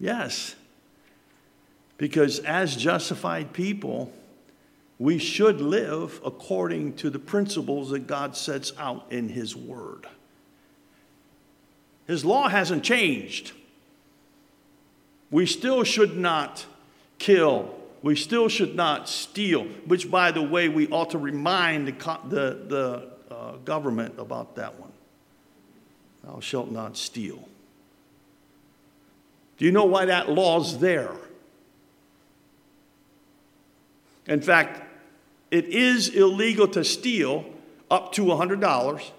Yes. 0.00 0.56
Because 1.96 2.40
as 2.40 2.76
justified 2.76 3.52
people, 3.52 4.12
we 4.98 5.18
should 5.18 5.60
live 5.60 6.20
according 6.24 6.94
to 6.94 7.10
the 7.10 7.18
principles 7.18 7.90
that 7.90 8.06
God 8.06 8.36
sets 8.36 8.72
out 8.78 9.06
in 9.10 9.28
His 9.28 9.56
Word. 9.56 10.06
His 12.06 12.24
law 12.24 12.48
hasn't 12.48 12.84
changed. 12.84 13.52
We 15.30 15.46
still 15.46 15.82
should 15.84 16.16
not 16.16 16.66
kill, 17.18 17.74
we 18.02 18.14
still 18.14 18.48
should 18.48 18.76
not 18.76 19.08
steal, 19.08 19.64
which, 19.86 20.10
by 20.10 20.30
the 20.30 20.42
way, 20.42 20.68
we 20.68 20.86
ought 20.88 21.10
to 21.10 21.18
remind 21.18 21.88
the, 21.88 22.18
the, 22.28 22.58
the 22.68 23.34
uh, 23.34 23.56
government 23.64 24.14
about 24.18 24.56
that 24.56 24.78
one. 24.78 24.92
Thou 26.22 26.40
shalt 26.40 26.70
not 26.70 26.96
steal. 26.96 27.48
Do 29.56 29.64
you 29.64 29.72
know 29.72 29.84
why 29.84 30.04
that 30.06 30.28
law's 30.28 30.78
there? 30.78 31.12
In 34.26 34.40
fact, 34.40 34.83
it 35.50 35.66
is 35.66 36.08
illegal 36.08 36.68
to 36.68 36.84
steal 36.84 37.44
up 37.90 38.12
to 38.12 38.22
$100. 38.22 39.10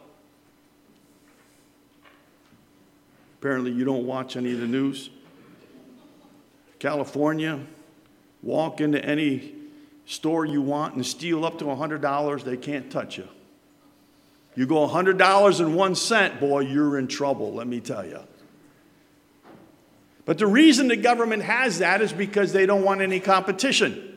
Apparently, 3.40 3.72
you 3.72 3.86
don't 3.86 4.06
watch 4.06 4.36
any 4.36 4.52
of 4.52 4.60
the 4.60 4.68
news. 4.68 5.10
California, 6.80 7.60
walk 8.42 8.82
into 8.82 9.04
any 9.04 9.54
store 10.06 10.46
you 10.46 10.62
want 10.62 10.96
and 10.96 11.06
steal 11.06 11.46
up 11.46 11.60
to 11.60 11.66
$100, 11.66 12.44
they 12.44 12.58
can't 12.58 12.92
touch 12.92 13.18
you. 13.18 13.28
You 14.56 14.66
go 14.66 14.88
$100 14.88 15.60
and 15.60 15.76
one 15.76 15.96
cent, 15.96 16.40
boy, 16.40 16.62
you're 16.62 16.98
in 16.98 17.08
trouble, 17.08 17.54
let 17.54 17.68
me 17.68 17.80
tell 17.80 18.06
you. 18.06 18.20
But 20.26 20.38
the 20.38 20.48
reason 20.48 20.88
the 20.88 20.96
government 20.96 21.44
has 21.44 21.80
that 21.80 22.02
is 22.02 22.14
because 22.14 22.54
they 22.54 22.66
don't 22.66 22.84
want 22.84 23.02
any 23.02 23.20
competition. 23.20 24.15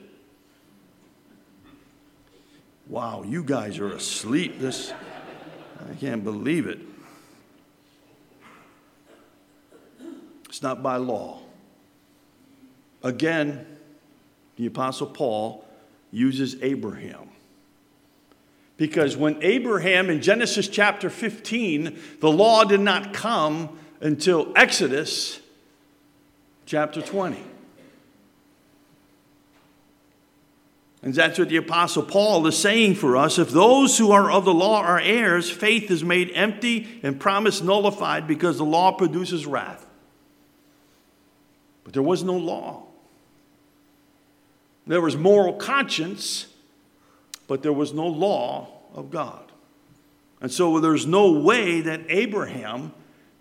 Wow, 2.89 3.23
you 3.23 3.45
guys 3.45 3.79
are 3.79 3.93
asleep. 3.93 4.59
This, 4.59 4.93
I 5.91 5.95
can't 5.97 6.25
believe 6.25 6.67
it. 6.67 6.79
It's 10.49 10.63
not 10.63 10.83
by 10.83 10.97
law. 10.97 11.41
Again, 13.03 13.67
the 14.57 14.67
Apostle 14.67 15.07
Paul 15.07 15.65
uses 16.11 16.57
Abraham. 16.63 17.29
Because 18.79 19.17
when 19.17 19.37
Abraham 19.43 20.09
in 20.09 20.23
Genesis 20.23 20.67
chapter 20.67 21.11
15, 21.11 21.99
the 22.21 22.31
law 22.31 22.65
did 22.65 22.81
not 22.81 23.13
come 23.13 23.79
until 24.01 24.51
Exodus 24.57 25.41
chapter 26.65 27.03
20. 27.03 27.39
And 31.03 31.15
that's 31.15 31.39
what 31.39 31.49
the 31.49 31.57
Apostle 31.57 32.03
Paul 32.03 32.47
is 32.47 32.59
saying 32.59 32.97
for 32.97 33.17
us. 33.17 33.39
If 33.39 33.51
those 33.51 33.99
who 33.99 34.11
are 34.11 34.31
of 34.31 34.45
the 34.45 34.55
law 34.55 34.81
are 34.81 34.99
heirs, 34.99 35.49
faith 35.49 35.91
is 35.91 36.03
made 36.03 36.33
empty 36.35 37.01
and 37.03 37.21
promise 37.21 37.63
nullified 37.63 38.27
because 38.27 38.59
the 38.59 38.65
law 38.65 38.93
produces 38.93 39.47
wrath. 39.47 39.87
But 41.85 41.93
there 41.93 42.03
was 42.03 42.25
no 42.25 42.37
law. 42.37 42.83
There 44.87 45.01
was 45.01 45.17
moral 45.17 45.53
conscience, 45.53 46.47
but 47.47 47.63
there 47.63 47.73
was 47.73 47.93
no 47.93 48.07
law 48.07 48.69
of 48.95 49.11
God. 49.11 49.53
And 50.41 50.51
so 50.51 50.81
there's 50.81 51.07
no 51.07 51.33
way 51.33 51.81
that 51.81 52.01
Abraham 52.09 52.93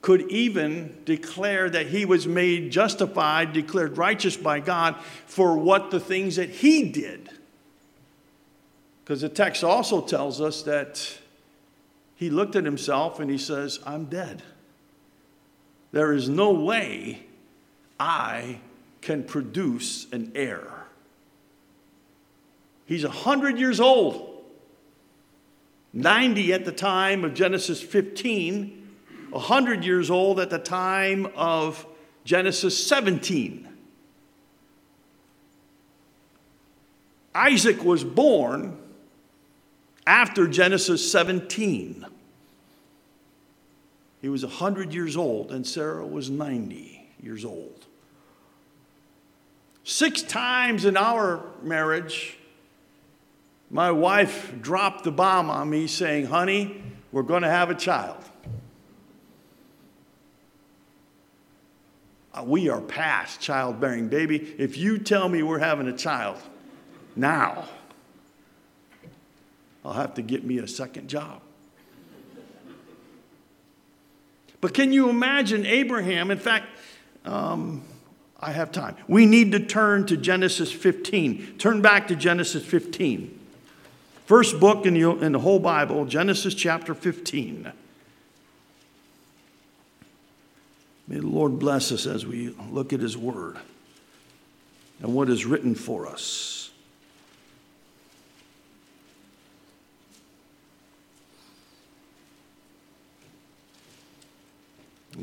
could 0.02 0.30
even 0.32 0.96
declare 1.06 1.70
that 1.70 1.88
he 1.88 2.06
was 2.06 2.28
made 2.28 2.72
justified, 2.72 3.54
declared 3.54 3.98
righteous 3.98 4.38
by 4.38 4.60
God 4.60 4.96
for 5.26 5.58
what 5.58 5.90
the 5.90 6.00
things 6.00 6.36
that 6.36 6.50
he 6.50 6.90
did. 6.90 7.30
Because 9.08 9.22
the 9.22 9.30
text 9.30 9.64
also 9.64 10.02
tells 10.02 10.42
us 10.42 10.64
that 10.64 11.18
he 12.18 12.30
looked 12.30 12.58
at 12.58 12.66
himself 12.66 13.22
and 13.22 13.32
he 13.32 13.38
says, 13.38 13.80
I'm 13.86 14.08
dead. 14.08 14.44
There 15.94 16.12
is 16.12 16.28
no 16.28 16.52
way 16.52 17.26
I 17.98 18.60
can 19.00 19.24
produce 19.24 20.12
an 20.12 20.34
heir. 20.36 20.88
He's 22.86 23.06
100 23.06 23.58
years 23.58 23.80
old, 23.80 24.44
90 25.94 26.52
at 26.52 26.66
the 26.66 26.74
time 26.74 27.24
of 27.24 27.34
Genesis 27.34 27.82
15, 27.82 28.90
100 29.30 29.86
years 29.86 30.12
old 30.12 30.38
at 30.42 30.50
the 30.50 30.60
time 30.60 31.28
of 31.34 31.86
Genesis 32.26 32.86
17. 32.86 33.70
Isaac 37.34 37.82
was 37.86 38.04
born 38.04 38.84
after 40.08 40.48
Genesis 40.48 41.12
17. 41.12 42.06
He 44.22 44.30
was 44.30 44.44
100 44.44 44.94
years 44.94 45.18
old, 45.18 45.52
and 45.52 45.68
Sarah 45.68 46.08
was 46.08 46.30
90 46.30 47.10
years 47.22 47.44
old. 47.44 47.86
Six 49.84 50.24
times 50.24 50.86
in 50.86 50.96
our 50.96 51.44
marriage, 51.62 52.38
my 53.70 53.92
wife 53.92 54.54
dropped 54.62 55.04
the 55.04 55.12
bomb 55.12 55.50
on 55.50 55.70
me 55.70 55.88
saying, 55.88 56.28
Honey, 56.28 56.82
we're 57.12 57.22
going 57.24 57.44
to 57.44 57.50
have 57.50 57.70
a 57.70 57.76
child. 57.76 58.24
Uh, 62.34 62.44
we 62.44 62.70
are 62.70 62.82
past 62.82 63.42
childbearing, 63.42 64.08
baby. 64.08 64.56
If 64.58 64.78
you 64.78 65.00
tell 65.00 65.28
me 65.28 65.44
we're 65.44 65.60
having 65.60 65.88
a 65.88 65.98
child 65.98 66.38
now, 67.16 67.66
I'll 69.88 69.94
have 69.94 70.16
to 70.16 70.22
get 70.22 70.44
me 70.44 70.58
a 70.58 70.68
second 70.68 71.08
job. 71.08 71.42
But 74.60 74.74
can 74.74 74.92
you 74.92 75.10
imagine 75.10 75.66
Abraham? 75.66 76.30
In 76.30 76.40
fact, 76.40 76.66
um, 77.24 77.84
I 78.38 78.52
have 78.52 78.74
time. 78.74 78.98
We 79.08 79.26
need 79.26 79.54
to 79.54 79.62
turn 79.62 80.06
to 80.08 80.18
Genesis 80.18 80.74
15. 80.74 81.56
Turn 81.58 81.82
back 81.82 82.10
to 82.10 82.18
Genesis 82.18 82.66
15. 82.66 83.40
First 84.26 84.60
book 84.60 84.86
in 84.86 84.94
the, 84.94 85.10
in 85.20 85.32
the 85.32 85.40
whole 85.40 85.60
Bible, 85.60 86.04
Genesis 86.04 86.54
chapter 86.54 86.94
15. 86.94 87.72
May 91.08 91.16
the 91.16 91.26
Lord 91.28 91.60
bless 91.60 91.94
us 91.94 92.06
as 92.06 92.26
we 92.26 92.54
look 92.70 92.92
at 92.92 93.00
His 93.00 93.18
Word 93.18 93.56
and 95.00 95.14
what 95.14 95.30
is 95.30 95.46
written 95.46 95.76
for 95.76 96.08
us. 96.08 96.67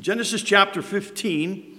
Genesis 0.00 0.42
chapter 0.42 0.82
15, 0.82 1.78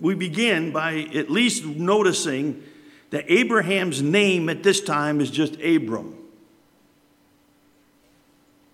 we 0.00 0.14
begin 0.14 0.72
by 0.72 1.08
at 1.14 1.30
least 1.30 1.64
noticing 1.64 2.62
that 3.10 3.24
Abraham's 3.28 4.02
name 4.02 4.48
at 4.48 4.62
this 4.62 4.80
time 4.80 5.20
is 5.20 5.30
just 5.30 5.60
Abram. 5.60 6.16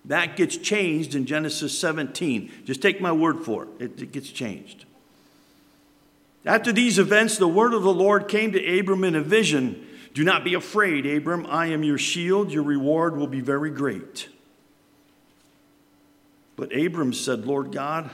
That 0.05 0.35
gets 0.35 0.57
changed 0.57 1.15
in 1.15 1.25
Genesis 1.25 1.77
17. 1.77 2.51
Just 2.65 2.81
take 2.81 3.01
my 3.01 3.11
word 3.11 3.43
for 3.43 3.67
it, 3.79 4.01
it, 4.01 4.11
gets 4.11 4.29
changed. 4.29 4.85
After 6.45 6.71
these 6.71 6.97
events, 6.97 7.37
the 7.37 7.47
word 7.47 7.73
of 7.73 7.83
the 7.83 7.93
Lord 7.93 8.27
came 8.27 8.51
to 8.53 8.79
Abram 8.79 9.03
in 9.03 9.15
a 9.15 9.21
vision 9.21 9.87
Do 10.13 10.23
not 10.23 10.43
be 10.43 10.55
afraid, 10.55 11.05
Abram. 11.05 11.45
I 11.47 11.67
am 11.67 11.83
your 11.83 11.97
shield. 11.97 12.51
Your 12.51 12.63
reward 12.63 13.15
will 13.15 13.27
be 13.27 13.41
very 13.41 13.69
great. 13.69 14.27
But 16.55 16.75
Abram 16.75 17.13
said, 17.13 17.45
Lord 17.45 17.71
God, 17.71 18.09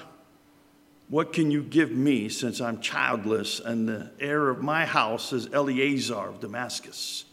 what 1.10 1.34
can 1.34 1.52
you 1.52 1.64
give 1.64 1.92
me 1.92 2.30
since 2.30 2.60
I'm 2.60 2.82
childless 2.82 3.60
and 3.60 3.88
the 3.88 4.12
heir 4.20 4.50
of 4.50 4.62
my 4.62 4.86
house 4.86 5.32
is 5.32 5.48
Eliezer 5.48 6.16
of 6.16 6.40
Damascus? 6.40 7.26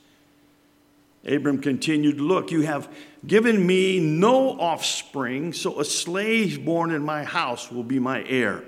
Abram 1.27 1.61
continued, 1.61 2.21
Look, 2.21 2.51
you 2.51 2.63
have 2.63 2.89
given 3.27 3.67
me 3.67 3.99
no 3.99 4.61
offspring, 4.61 5.53
so 5.53 5.81
a 5.81 5.85
slave 5.85 6.65
born 6.65 6.91
in 6.91 7.03
my 7.03 7.25
house 7.25 7.73
will 7.73 7.83
be 7.83 7.99
my 7.99 8.23
heir. 8.25 8.63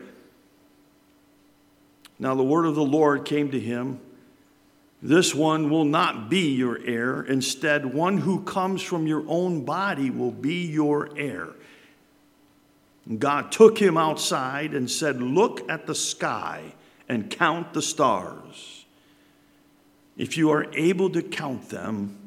Now 2.18 2.34
the 2.34 2.42
word 2.42 2.64
of 2.64 2.74
the 2.74 2.84
Lord 2.84 3.24
came 3.24 3.50
to 3.50 3.60
him 3.60 4.00
This 5.02 5.34
one 5.34 5.68
will 5.68 5.84
not 5.84 6.30
be 6.30 6.54
your 6.54 6.80
heir. 6.84 7.22
Instead, 7.22 7.94
one 7.94 8.18
who 8.18 8.42
comes 8.42 8.80
from 8.82 9.06
your 9.06 9.24
own 9.28 9.64
body 9.64 10.10
will 10.10 10.30
be 10.30 10.66
your 10.66 11.10
heir. 11.16 11.50
God 13.18 13.52
took 13.52 13.78
him 13.78 13.96
outside 13.96 14.74
and 14.74 14.90
said, 14.90 15.22
Look 15.22 15.68
at 15.70 15.86
the 15.86 15.94
sky 15.94 16.74
and 17.08 17.30
count 17.30 17.72
the 17.72 17.82
stars. 17.82 18.84
If 20.16 20.36
you 20.36 20.50
are 20.50 20.66
able 20.74 21.10
to 21.10 21.22
count 21.22 21.68
them, 21.68 22.18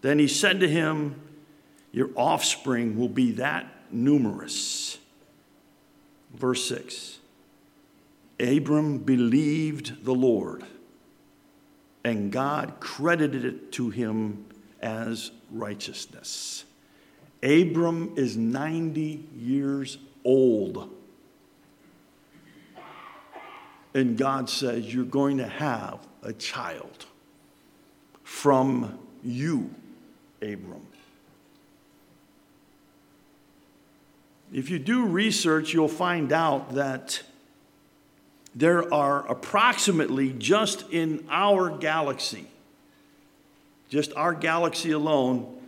then 0.00 0.18
he 0.18 0.28
said 0.28 0.60
to 0.60 0.68
him, 0.68 1.20
Your 1.92 2.10
offspring 2.16 2.98
will 2.98 3.08
be 3.08 3.32
that 3.32 3.66
numerous. 3.90 4.98
Verse 6.34 6.66
6 6.66 7.18
Abram 8.40 8.98
believed 8.98 10.04
the 10.04 10.14
Lord, 10.14 10.64
and 12.04 12.32
God 12.32 12.74
credited 12.80 13.44
it 13.44 13.72
to 13.72 13.90
him 13.90 14.46
as 14.80 15.30
righteousness. 15.50 16.64
Abram 17.42 18.14
is 18.16 18.36
90 18.36 19.28
years 19.36 19.98
old. 20.24 20.90
And 23.94 24.16
God 24.16 24.48
says, 24.48 24.92
You're 24.92 25.04
going 25.04 25.38
to 25.38 25.48
have 25.48 25.98
a 26.22 26.32
child 26.32 27.06
from 28.22 28.98
you, 29.22 29.70
Abram. 30.40 30.86
If 34.52 34.68
you 34.68 34.78
do 34.78 35.06
research, 35.06 35.72
you'll 35.72 35.88
find 35.88 36.30
out 36.30 36.74
that 36.74 37.22
there 38.54 38.92
are 38.92 39.26
approximately 39.26 40.30
just 40.30 40.90
in 40.90 41.26
our 41.30 41.70
galaxy, 41.70 42.46
just 43.88 44.12
our 44.14 44.34
galaxy 44.34 44.90
alone, 44.90 45.58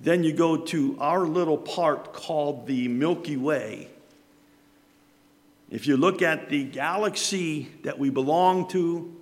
then 0.00 0.24
you 0.24 0.32
go 0.32 0.56
to 0.56 0.96
our 0.98 1.26
little 1.26 1.58
part 1.58 2.14
called 2.14 2.66
the 2.66 2.88
Milky 2.88 3.36
Way. 3.36 3.89
If 5.70 5.86
you 5.86 5.96
look 5.96 6.20
at 6.20 6.48
the 6.48 6.64
galaxy 6.64 7.68
that 7.82 7.98
we 7.98 8.10
belong 8.10 8.68
to, 8.68 9.16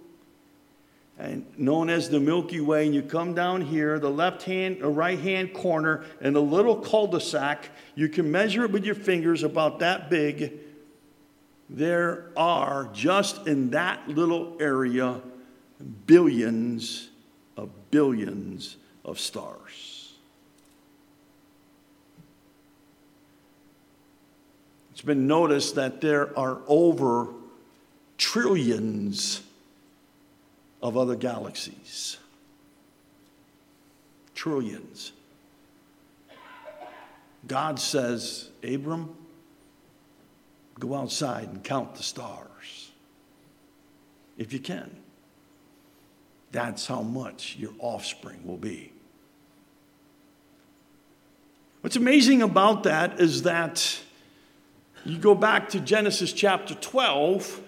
and 1.19 1.45
known 1.59 1.91
as 1.91 2.09
the 2.09 2.21
Milky 2.21 2.61
Way, 2.61 2.87
and 2.87 2.95
you 2.95 3.03
come 3.03 3.35
down 3.35 3.61
here, 3.61 3.99
the 3.99 4.11
left 4.11 4.45
hand 4.45 4.83
or 4.83 4.91
right 4.91 5.19
hand 5.19 5.53
corner, 5.53 6.05
and 6.21 6.37
a 6.37 6.41
little 6.41 6.77
cul-de-sac, 6.77 7.71
you 7.97 8.09
can 8.09 8.31
measure 8.31 8.65
it 8.65 8.71
with 8.71 8.85
your 8.85 8.95
fingers 8.95 9.43
about 9.43 9.81
that 9.81 10.09
big. 10.09 10.61
There 11.69 12.31
are 12.37 12.89
just 12.95 13.47
in 13.47 13.71
that 13.71 14.09
little 14.09 14.57
area 14.59 15.21
billions 16.07 17.11
of 17.57 17.91
billions 17.91 18.77
of 19.05 19.19
stars. 19.19 19.98
It's 24.99 25.05
been 25.05 25.29
noticed 25.29 25.77
that 25.77 26.01
there 26.01 26.37
are 26.37 26.59
over 26.67 27.29
trillions 28.17 29.43
of 30.83 30.97
other 30.97 31.15
galaxies. 31.15 32.17
Trillions. 34.35 35.13
God 37.47 37.79
says, 37.79 38.49
Abram, 38.65 39.15
go 40.81 40.97
outside 40.97 41.45
and 41.45 41.63
count 41.63 41.95
the 41.95 42.03
stars. 42.03 42.91
If 44.37 44.53
you 44.53 44.59
can. 44.59 44.91
That's 46.51 46.89
how 46.89 47.03
much 47.03 47.55
your 47.57 47.73
offspring 47.79 48.45
will 48.45 48.57
be. 48.57 48.91
What's 51.83 51.95
amazing 51.95 52.43
about 52.43 52.83
that 52.83 53.21
is 53.21 53.43
that 53.43 54.01
you 55.09 55.19
go 55.19 55.35
back 55.35 55.71
to 55.71 55.81
Genesis 55.81 56.33
chapter 56.33 56.75
12 56.75 57.63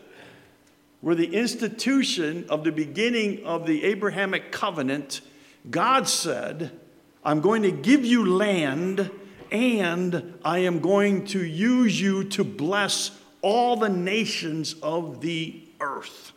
where 1.01 1.15
the 1.15 1.35
institution 1.35 2.45
of 2.51 2.65
the 2.65 2.73
beginning 2.73 3.45
of 3.47 3.67
the 3.67 3.85
Abrahamic 3.85 4.53
covenant, 4.53 5.23
God 5.71 6.07
said, 6.07 6.79
I'm 7.25 7.41
going 7.41 7.63
to 7.63 7.71
give 7.71 8.05
you 8.05 8.27
land 8.27 9.11
and 9.51 10.35
I 10.45 10.59
am 10.59 10.81
going 10.81 11.25
to 11.29 11.43
use 11.43 11.99
you 11.99 12.25
to 12.25 12.45
bless 12.45 13.19
all 13.41 13.77
the 13.77 13.89
nations 13.89 14.75
of 14.83 15.23
the 15.23 15.63
earth. 15.81 16.33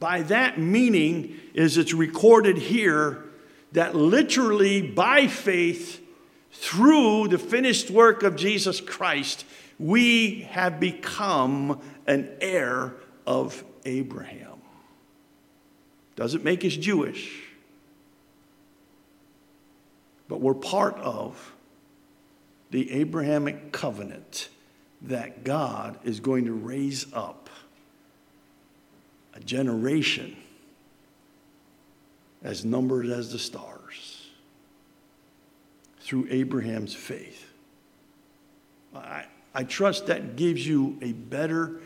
By 0.00 0.22
that 0.22 0.58
meaning 0.58 1.38
is 1.54 1.78
it's 1.78 1.94
recorded 1.94 2.58
here 2.58 3.24
that 3.72 3.94
literally 3.94 4.82
by 4.82 5.28
faith 5.28 6.02
through 6.58 7.28
the 7.28 7.38
finished 7.38 7.90
work 7.90 8.22
of 8.22 8.36
Jesus 8.36 8.80
Christ 8.80 9.44
we 9.78 10.42
have 10.50 10.80
become 10.80 11.80
an 12.06 12.30
heir 12.40 12.94
of 13.26 13.62
Abraham. 13.84 14.58
Doesn't 16.14 16.44
make 16.44 16.64
us 16.64 16.72
Jewish, 16.72 17.42
but 20.28 20.40
we're 20.40 20.54
part 20.54 20.96
of 20.96 21.52
the 22.70 22.90
Abrahamic 22.92 23.70
covenant 23.70 24.48
that 25.02 25.44
God 25.44 25.98
is 26.04 26.20
going 26.20 26.46
to 26.46 26.52
raise 26.52 27.06
up 27.12 27.50
a 29.34 29.40
generation 29.40 30.36
as 32.42 32.64
numbered 32.64 33.06
as 33.06 33.30
the 33.30 33.38
stars 33.38 34.15
through 36.06 36.28
Abraham's 36.30 36.94
faith. 36.94 37.50
I, 38.94 39.24
I 39.52 39.64
trust 39.64 40.06
that 40.06 40.36
gives 40.36 40.64
you 40.64 40.96
a 41.02 41.10
better 41.10 41.80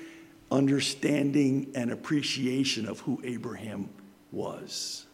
understanding 0.51 1.73
and 1.75 1.91
appreciation 1.91 2.87
of 2.87 3.01
who 3.01 3.19
Abraham 3.25 3.89
was. 4.31 5.07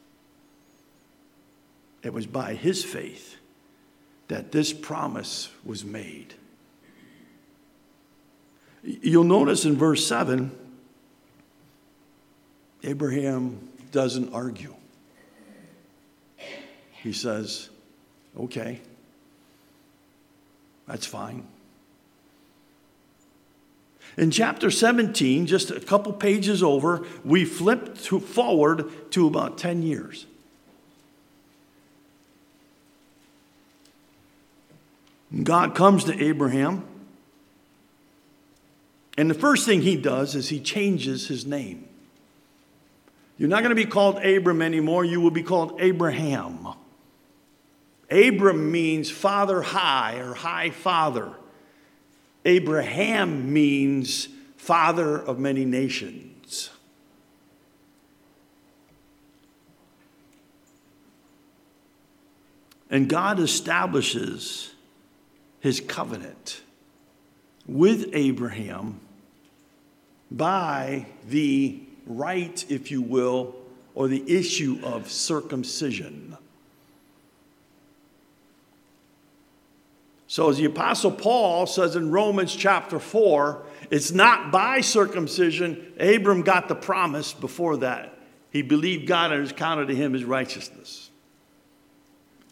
It 2.03 2.13
was 2.13 2.27
by 2.27 2.55
his 2.55 2.85
faith 2.85 3.37
that 4.27 4.51
this 4.51 4.73
promise 4.73 5.51
was 5.65 5.85
made. 5.85 6.35
You'll 8.83 9.23
notice 9.23 9.65
in 9.65 9.77
verse 9.77 10.05
7, 10.05 10.51
Abraham 12.83 13.69
doesn't 13.93 14.33
argue. 14.33 14.75
He 16.91 17.13
says, 17.13 17.69
Okay, 18.37 18.81
that's 20.87 21.07
fine. 21.07 21.47
In 24.17 24.31
chapter 24.31 24.71
17, 24.71 25.47
just 25.47 25.71
a 25.71 25.79
couple 25.79 26.13
pages 26.13 26.63
over, 26.63 27.05
we 27.25 27.45
flip 27.45 27.99
to 28.05 28.19
forward 28.19 28.91
to 29.13 29.27
about 29.27 29.59
10 29.59 29.83
years. 29.83 30.27
God 35.43 35.75
comes 35.75 36.05
to 36.05 36.23
Abraham, 36.23 36.85
and 39.19 39.29
the 39.29 39.35
first 39.35 39.67
thing 39.67 39.83
he 39.83 39.97
does 39.97 40.35
is 40.35 40.49
he 40.49 40.61
changes 40.61 41.27
his 41.27 41.45
name. 41.45 41.87
You're 43.37 43.51
not 43.51 43.63
going 43.63 43.71
to 43.71 43.75
be 43.77 43.85
called 43.85 44.25
Abram 44.25 44.63
anymore, 44.63 45.05
you 45.05 45.21
will 45.21 45.31
be 45.31 45.43
called 45.43 45.79
Abraham. 45.81 46.69
Abram 48.11 48.71
means 48.71 49.11
father 49.11 49.63
high 49.63 50.19
or 50.19 50.35
high 50.35 50.71
father. 50.71 51.33
Abraham 52.45 53.53
means 53.53 54.29
father 54.57 55.19
of 55.19 55.39
many 55.39 55.65
nations. 55.65 56.71
And 62.89 63.09
God 63.09 63.41
establishes 63.41 64.73
his 65.61 65.81
covenant 65.81 66.61
with 67.67 68.11
Abraham 68.13 69.01
by 70.31 71.07
the 71.29 71.81
right, 72.07 72.65
if 72.69 72.93
you 72.93 73.03
will, 73.03 73.57
or 73.95 74.07
the 74.07 74.23
issue 74.33 74.79
of 74.85 75.11
circumcision. 75.11 76.37
So, 80.29 80.51
as 80.51 80.57
the 80.57 80.65
Apostle 80.65 81.13
Paul 81.13 81.67
says 81.67 81.95
in 81.95 82.11
Romans 82.11 82.55
chapter 82.55 82.99
4, 82.99 83.63
it's 83.91 84.11
not 84.11 84.51
by 84.51 84.81
circumcision. 84.81 85.93
Abram 86.01 86.43
got 86.43 86.69
the 86.69 86.75
promise 86.75 87.33
before 87.33 87.77
that. 87.79 88.19
He 88.51 88.63
believed 88.63 89.07
God 89.07 89.31
and 89.31 89.39
it 89.39 89.43
was 89.43 89.53
counted 89.53 89.87
to 89.87 89.95
him 89.95 90.15
as 90.15 90.25
righteousness. 90.25 91.11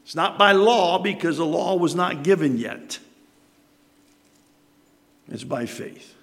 It's 0.05 0.15
not 0.15 0.39
by 0.39 0.53
law 0.53 0.99
because 0.99 1.39
the 1.39 1.47
law 1.47 1.77
was 1.77 1.95
not 1.95 2.23
given 2.23 2.59
yet. 2.59 2.99
It's 5.31 5.45
by 5.45 5.67
faith. 5.67 6.15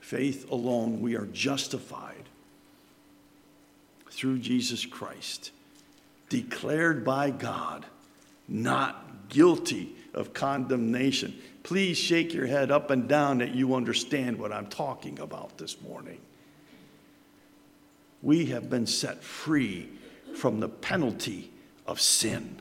Faith 0.00 0.50
alone, 0.50 1.00
we 1.00 1.16
are 1.16 1.26
justified 1.26 2.14
through 4.10 4.38
Jesus 4.38 4.86
Christ, 4.86 5.50
declared 6.28 7.04
by 7.04 7.30
God, 7.30 7.84
not 8.48 9.05
guilty 9.28 9.94
of 10.14 10.32
condemnation. 10.32 11.34
Please 11.62 11.98
shake 11.98 12.32
your 12.32 12.46
head 12.46 12.70
up 12.70 12.90
and 12.90 13.08
down 13.08 13.38
that 13.38 13.54
you 13.54 13.74
understand 13.74 14.38
what 14.38 14.52
I'm 14.52 14.66
talking 14.66 15.18
about 15.18 15.58
this 15.58 15.80
morning. 15.82 16.20
We 18.22 18.46
have 18.46 18.70
been 18.70 18.86
set 18.86 19.22
free 19.22 19.88
from 20.34 20.60
the 20.60 20.68
penalty 20.68 21.50
of 21.86 22.00
sin. 22.00 22.60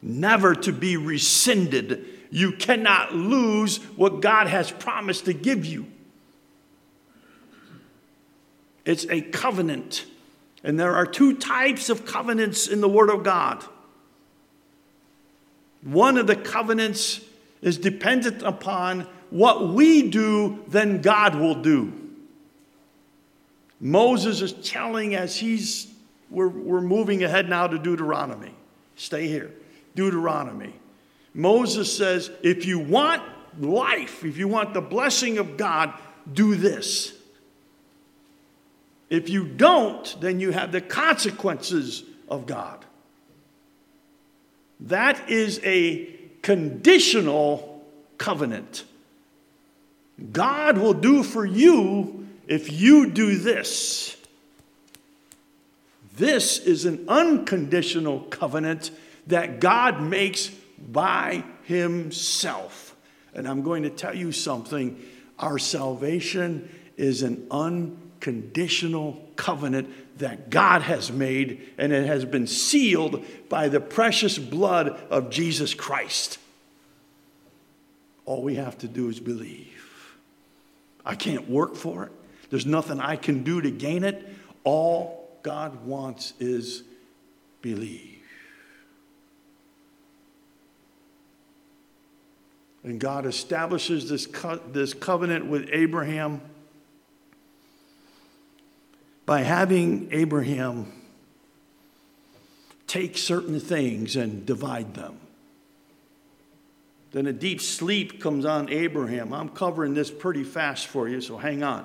Never 0.00 0.54
to 0.54 0.72
be 0.72 0.96
rescinded. 0.96 2.04
You 2.30 2.52
cannot 2.52 3.14
lose 3.14 3.78
what 3.96 4.20
God 4.20 4.46
has 4.46 4.70
promised 4.70 5.24
to 5.26 5.32
give 5.32 5.64
you. 5.64 5.86
It's 8.84 9.06
a 9.10 9.20
covenant. 9.20 10.06
And 10.64 10.78
there 10.78 10.94
are 10.94 11.06
two 11.06 11.36
types 11.36 11.90
of 11.90 12.06
covenants 12.06 12.66
in 12.66 12.80
the 12.80 12.88
Word 12.88 13.10
of 13.10 13.22
God. 13.22 13.64
One 15.88 16.18
of 16.18 16.26
the 16.26 16.36
covenants 16.36 17.22
is 17.62 17.78
dependent 17.78 18.42
upon 18.42 19.06
what 19.30 19.68
we 19.68 20.10
do, 20.10 20.62
then 20.68 21.00
God 21.00 21.34
will 21.34 21.54
do. 21.62 21.94
Moses 23.80 24.42
is 24.42 24.52
telling 24.52 25.14
as 25.14 25.34
he's, 25.36 25.90
we're, 26.28 26.48
we're 26.48 26.82
moving 26.82 27.24
ahead 27.24 27.48
now 27.48 27.66
to 27.66 27.78
Deuteronomy. 27.78 28.52
Stay 28.96 29.28
here. 29.28 29.50
Deuteronomy. 29.94 30.74
Moses 31.32 31.96
says, 31.96 32.30
if 32.42 32.66
you 32.66 32.78
want 32.78 33.22
life, 33.58 34.24
if 34.24 34.36
you 34.36 34.46
want 34.46 34.74
the 34.74 34.82
blessing 34.82 35.38
of 35.38 35.56
God, 35.56 35.94
do 36.30 36.54
this. 36.54 37.14
If 39.08 39.30
you 39.30 39.46
don't, 39.46 40.20
then 40.20 40.38
you 40.38 40.50
have 40.50 40.70
the 40.70 40.82
consequences 40.82 42.02
of 42.28 42.44
God. 42.44 42.84
That 44.80 45.28
is 45.28 45.60
a 45.64 46.06
conditional 46.42 47.84
covenant. 48.16 48.84
God 50.32 50.78
will 50.78 50.94
do 50.94 51.22
for 51.22 51.44
you 51.44 52.28
if 52.46 52.72
you 52.72 53.10
do 53.10 53.36
this. 53.36 54.16
This 56.16 56.58
is 56.58 56.84
an 56.84 57.04
unconditional 57.08 58.20
covenant 58.22 58.90
that 59.28 59.60
God 59.60 60.02
makes 60.02 60.50
by 60.78 61.44
Himself. 61.64 62.96
And 63.34 63.46
I'm 63.46 63.62
going 63.62 63.84
to 63.84 63.90
tell 63.90 64.16
you 64.16 64.32
something 64.32 65.00
our 65.38 65.58
salvation 65.58 66.68
is 66.96 67.22
an 67.22 67.46
unconditional 67.50 69.22
covenant 69.36 69.88
that 70.18 70.50
God 70.50 70.82
has 70.82 71.10
made, 71.10 71.72
and 71.78 71.92
it 71.92 72.06
has 72.06 72.24
been 72.24 72.46
sealed 72.46 73.24
by 73.48 73.68
the 73.68 73.80
precious 73.80 74.38
blood 74.38 75.00
of 75.10 75.30
Jesus 75.30 75.74
Christ. 75.74 76.38
All 78.24 78.42
we 78.42 78.56
have 78.56 78.76
to 78.78 78.88
do 78.88 79.08
is 79.08 79.20
believe. 79.20 79.74
I 81.04 81.14
can't 81.14 81.48
work 81.48 81.76
for 81.76 82.04
it, 82.04 82.12
there's 82.50 82.66
nothing 82.66 83.00
I 83.00 83.16
can 83.16 83.42
do 83.42 83.60
to 83.60 83.70
gain 83.70 84.04
it. 84.04 84.26
All 84.64 85.38
God 85.42 85.84
wants 85.86 86.34
is 86.38 86.82
believe. 87.62 88.18
And 92.82 93.00
God 93.00 93.26
establishes 93.26 94.08
this, 94.08 94.26
co- 94.26 94.60
this 94.72 94.94
covenant 94.94 95.46
with 95.46 95.68
Abraham 95.72 96.40
by 99.28 99.42
having 99.42 100.08
Abraham 100.10 100.90
take 102.86 103.18
certain 103.18 103.60
things 103.60 104.16
and 104.16 104.46
divide 104.46 104.94
them. 104.94 105.18
Then 107.10 107.26
a 107.26 107.32
deep 107.34 107.60
sleep 107.60 108.22
comes 108.22 108.46
on 108.46 108.70
Abraham. 108.70 109.34
I'm 109.34 109.50
covering 109.50 109.92
this 109.92 110.10
pretty 110.10 110.44
fast 110.44 110.86
for 110.86 111.10
you, 111.10 111.20
so 111.20 111.36
hang 111.36 111.62
on. 111.62 111.84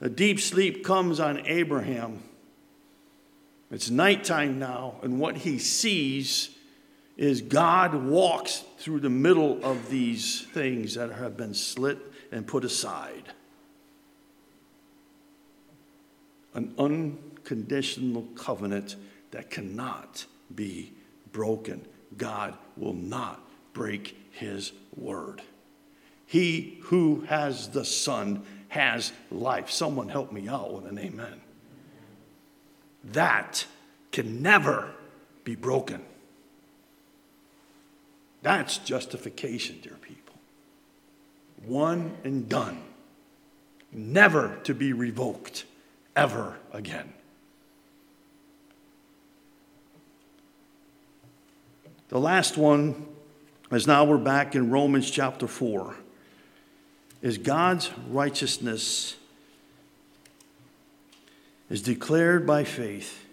A 0.00 0.08
deep 0.08 0.40
sleep 0.40 0.82
comes 0.82 1.20
on 1.20 1.46
Abraham. 1.46 2.22
It's 3.70 3.90
nighttime 3.90 4.58
now, 4.58 4.94
and 5.02 5.20
what 5.20 5.36
he 5.36 5.58
sees 5.58 6.48
is 7.18 7.42
God 7.42 7.94
walks 7.94 8.64
through 8.78 9.00
the 9.00 9.10
middle 9.10 9.62
of 9.62 9.90
these 9.90 10.46
things 10.54 10.94
that 10.94 11.12
have 11.12 11.36
been 11.36 11.52
slit 11.52 11.98
and 12.32 12.46
put 12.46 12.64
aside. 12.64 13.24
An 16.58 16.74
unconditional 16.76 18.22
covenant 18.34 18.96
that 19.30 19.48
cannot 19.48 20.26
be 20.52 20.92
broken. 21.30 21.86
God 22.16 22.58
will 22.76 22.94
not 22.94 23.40
break 23.72 24.16
his 24.32 24.72
word. 24.96 25.40
He 26.26 26.80
who 26.86 27.20
has 27.28 27.68
the 27.68 27.84
Son 27.84 28.44
has 28.70 29.12
life. 29.30 29.70
Someone 29.70 30.08
help 30.08 30.32
me 30.32 30.48
out 30.48 30.74
with 30.74 30.86
an 30.86 30.98
amen. 30.98 31.40
That 33.04 33.64
can 34.10 34.42
never 34.42 34.90
be 35.44 35.54
broken. 35.54 36.02
That's 38.42 38.78
justification, 38.78 39.78
dear 39.80 39.96
people. 40.02 40.34
One 41.64 42.16
and 42.24 42.48
done, 42.48 42.82
never 43.92 44.56
to 44.64 44.74
be 44.74 44.92
revoked 44.92 45.64
ever 46.18 46.56
again. 46.72 47.12
The 52.08 52.18
last 52.18 52.56
one, 52.56 53.06
as 53.70 53.86
now 53.86 54.04
we're 54.04 54.18
back 54.18 54.56
in 54.56 54.70
Romans 54.70 55.08
chapter 55.08 55.46
4, 55.46 55.94
is 57.22 57.38
God's 57.38 57.90
righteousness 58.08 59.14
is 61.70 61.82
declared 61.82 62.46
by 62.46 62.64
faith, 62.64 63.24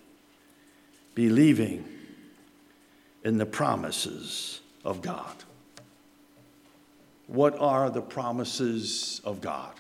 believing 1.15 1.85
in 3.23 3.39
the 3.39 3.45
promises 3.47 4.59
of 4.83 5.01
God. 5.01 5.33
What 7.25 7.57
are 7.57 7.89
the 7.89 8.01
promises 8.01 9.21
of 9.23 9.41
God? 9.41 9.73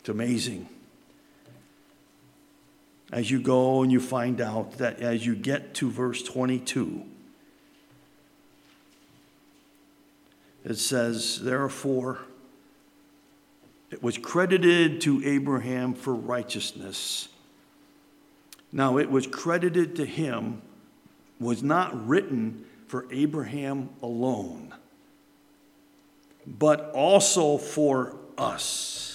It's 0.00 0.08
amazing. 0.08 0.68
As 3.10 3.30
you 3.30 3.40
go 3.40 3.82
and 3.82 3.90
you 3.90 4.00
find 4.00 4.40
out 4.40 4.72
that 4.78 5.00
as 5.00 5.24
you 5.24 5.34
get 5.34 5.74
to 5.74 5.90
verse 5.90 6.22
22, 6.22 7.04
it 10.64 10.76
says, 10.76 11.40
Therefore, 11.42 12.18
it 13.90 14.02
was 14.02 14.18
credited 14.18 15.00
to 15.02 15.24
Abraham 15.24 15.94
for 15.94 16.14
righteousness. 16.14 17.28
Now, 18.70 18.98
it 18.98 19.10
was 19.10 19.26
credited 19.26 19.96
to 19.96 20.04
him, 20.04 20.60
was 21.40 21.62
not 21.62 22.06
written 22.06 22.66
for 22.86 23.06
Abraham 23.10 23.88
alone, 24.02 24.74
but 26.46 26.90
also 26.92 27.56
for 27.56 28.16
us. 28.36 29.07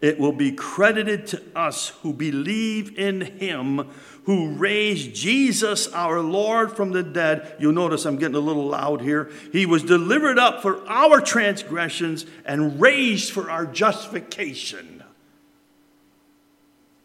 It 0.00 0.18
will 0.18 0.32
be 0.32 0.52
credited 0.52 1.26
to 1.28 1.42
us 1.54 1.88
who 2.02 2.12
believe 2.12 2.98
in 2.98 3.20
him 3.20 3.90
who 4.24 4.52
raised 4.52 5.14
Jesus 5.14 5.88
our 5.88 6.20
Lord 6.20 6.76
from 6.76 6.92
the 6.92 7.02
dead. 7.02 7.56
You'll 7.58 7.72
notice 7.72 8.04
I'm 8.04 8.16
getting 8.16 8.36
a 8.36 8.40
little 8.40 8.66
loud 8.66 9.00
here. 9.00 9.30
He 9.52 9.66
was 9.66 9.82
delivered 9.82 10.38
up 10.38 10.62
for 10.62 10.86
our 10.88 11.20
transgressions 11.20 12.26
and 12.44 12.80
raised 12.80 13.32
for 13.32 13.50
our 13.50 13.66
justification. 13.66 15.02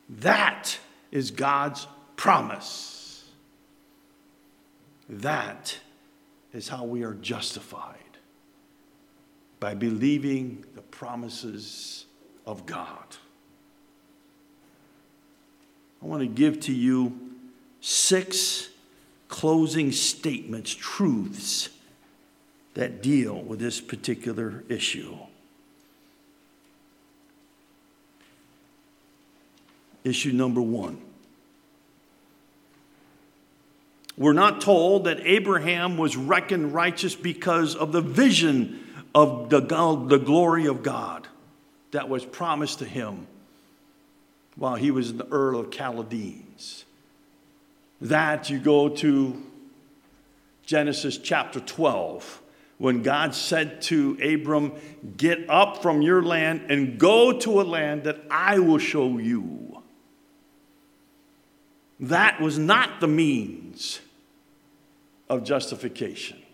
That 0.08 0.78
is 1.12 1.32
God's 1.32 1.88
promise. 2.16 3.26
That 5.10 5.78
is 6.54 6.68
how 6.68 6.84
we 6.84 7.04
are 7.04 7.14
justified 7.14 7.96
by 9.60 9.74
believing 9.74 10.64
the 10.76 10.82
promises 10.82 12.05
of 12.46 12.66
God. 12.66 13.18
I 16.02 16.06
want 16.06 16.22
to 16.22 16.28
give 16.28 16.60
to 16.62 16.74
you 16.74 17.20
six 17.82 18.70
closing 19.28 19.92
statements, 19.92 20.74
truths 20.74 21.70
that 22.76 23.02
deal 23.02 23.42
with 23.42 23.60
this 23.60 23.82
particular 23.82 24.64
issue. 24.70 25.18
Issue 30.04 30.32
number 30.32 30.62
one 30.62 31.02
we're 34.18 34.34
not 34.34 34.62
told 34.62 35.06
that 35.06 35.20
Abraham 35.22 35.98
was 35.98 36.16
reckoned 36.16 36.74
righteous 36.74 37.16
because 37.16 37.76
of 37.76 37.92
the 37.92 38.02
vision 38.02 38.82
of 39.14 39.50
the, 39.50 39.60
the 39.60 40.18
glory 40.18 40.68
of 40.68 40.84
God 40.84 41.28
that 41.96 42.10
was 42.10 42.26
promised 42.26 42.80
to 42.80 42.86
him 42.86 43.26
while 44.58 44.76
he 44.76 44.92
was 44.92 45.14
the 45.14 45.26
Ur 45.34 45.54
of 45.54 45.72
Chaldeans. 45.72 46.84
That 48.02 48.50
you 48.50 48.60
go 48.60 48.90
to 48.90 49.42
Genesis 50.66 51.18
chapter 51.18 51.62
12, 51.62 52.42
when 52.80 53.02
God 53.02 53.34
said 53.34 53.82
to 53.84 54.18
Abram, 54.22 54.74
Get 55.16 55.50
up 55.50 55.82
from 55.82 56.02
your 56.02 56.22
land 56.22 56.70
and 56.70 57.00
go 57.00 57.40
to 57.40 57.62
a 57.62 57.64
land 57.64 58.04
that 58.04 58.20
I 58.30 58.60
will 58.60 58.78
show 58.78 59.18
you. 59.18 59.82
That 62.02 62.42
was 62.42 62.60
not 62.60 63.00
the 63.00 63.08
means 63.08 64.02
of 65.30 65.46
justification. 65.46 66.45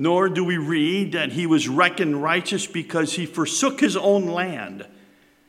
Nor 0.00 0.28
do 0.28 0.44
we 0.44 0.56
read 0.56 1.12
that 1.12 1.32
he 1.32 1.44
was 1.44 1.68
reckoned 1.68 2.22
righteous 2.22 2.66
because 2.68 3.14
he 3.14 3.26
forsook 3.26 3.80
his 3.80 3.96
own 3.96 4.26
land 4.26 4.86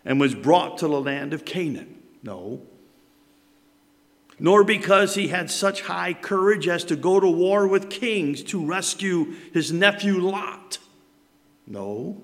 and 0.04 0.20
was 0.20 0.34
brought 0.34 0.80
to 0.80 0.88
the 0.88 1.00
land 1.00 1.34
of 1.34 1.46
Canaan. 1.46 2.02
No. 2.24 2.64
nor 4.40 4.64
because 4.64 5.16
he 5.16 5.28
had 5.28 5.52
such 5.52 5.82
high 5.84 6.14
courage 6.14 6.68
as 6.68 6.84
to 6.86 6.96
go 6.96 7.20
to 7.20 7.28
war 7.28 7.68
with 7.68 7.90
kings 7.90 8.42
to 8.44 8.66
rescue 8.66 9.34
his 9.54 9.72
nephew 9.72 10.18
Lot. 10.20 10.80
No. 11.68 12.22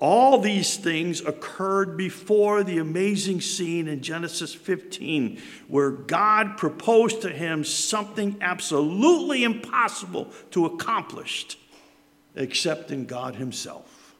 All 0.00 0.38
these 0.38 0.76
things 0.76 1.20
occurred 1.22 1.96
before 1.96 2.62
the 2.62 2.78
amazing 2.78 3.40
scene 3.40 3.88
in 3.88 4.00
Genesis 4.00 4.54
15, 4.54 5.42
where 5.66 5.90
God 5.90 6.56
proposed 6.56 7.22
to 7.22 7.30
him 7.30 7.64
something 7.64 8.36
absolutely 8.40 9.42
impossible 9.42 10.32
to 10.52 10.66
accomplish 10.66 11.58
except 12.36 12.92
in 12.92 13.06
God 13.06 13.34
Himself. 13.34 14.14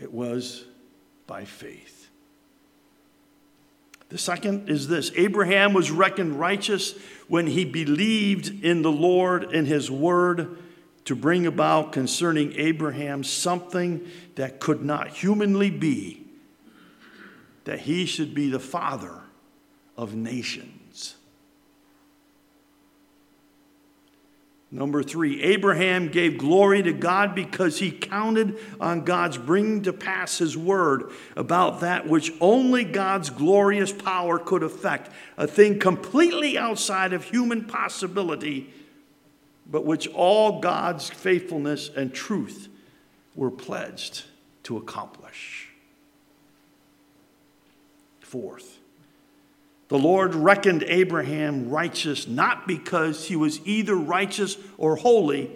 It 0.00 0.10
was 0.10 0.64
by 1.26 1.44
faith. 1.44 2.08
The 4.08 4.18
second 4.18 4.68
is 4.68 4.88
this 4.88 5.12
Abraham 5.16 5.74
was 5.74 5.90
reckoned 5.90 6.38
righteous 6.38 6.94
when 7.28 7.46
he 7.46 7.64
believed 7.64 8.64
in 8.64 8.82
the 8.82 8.92
Lord 8.92 9.44
and 9.54 9.66
his 9.66 9.90
word 9.90 10.58
to 11.04 11.16
bring 11.16 11.46
about 11.46 11.92
concerning 11.92 12.52
Abraham 12.56 13.24
something 13.24 14.08
that 14.36 14.60
could 14.60 14.84
not 14.84 15.08
humanly 15.08 15.70
be, 15.70 16.24
that 17.64 17.80
he 17.80 18.06
should 18.06 18.34
be 18.34 18.50
the 18.50 18.60
father 18.60 19.20
of 19.96 20.14
nations. 20.14 21.16
Number 24.74 25.02
three, 25.02 25.42
Abraham 25.42 26.08
gave 26.08 26.38
glory 26.38 26.82
to 26.82 26.94
God 26.94 27.34
because 27.34 27.78
he 27.78 27.90
counted 27.90 28.58
on 28.80 29.04
God's 29.04 29.36
bringing 29.36 29.82
to 29.82 29.92
pass 29.92 30.38
his 30.38 30.56
word 30.56 31.12
about 31.36 31.80
that 31.80 32.08
which 32.08 32.32
only 32.40 32.82
God's 32.82 33.28
glorious 33.28 33.92
power 33.92 34.38
could 34.38 34.62
effect, 34.62 35.10
a 35.36 35.46
thing 35.46 35.78
completely 35.78 36.56
outside 36.56 37.12
of 37.12 37.22
human 37.24 37.66
possibility, 37.66 38.72
but 39.72 39.86
which 39.86 40.06
all 40.08 40.60
God's 40.60 41.08
faithfulness 41.08 41.90
and 41.96 42.12
truth 42.12 42.68
were 43.34 43.50
pledged 43.50 44.24
to 44.64 44.76
accomplish. 44.76 45.70
Fourth, 48.20 48.78
the 49.88 49.98
Lord 49.98 50.34
reckoned 50.34 50.82
Abraham 50.84 51.70
righteous 51.70 52.28
not 52.28 52.68
because 52.68 53.26
he 53.26 53.34
was 53.34 53.66
either 53.66 53.96
righteous 53.96 54.58
or 54.76 54.96
holy, 54.96 55.50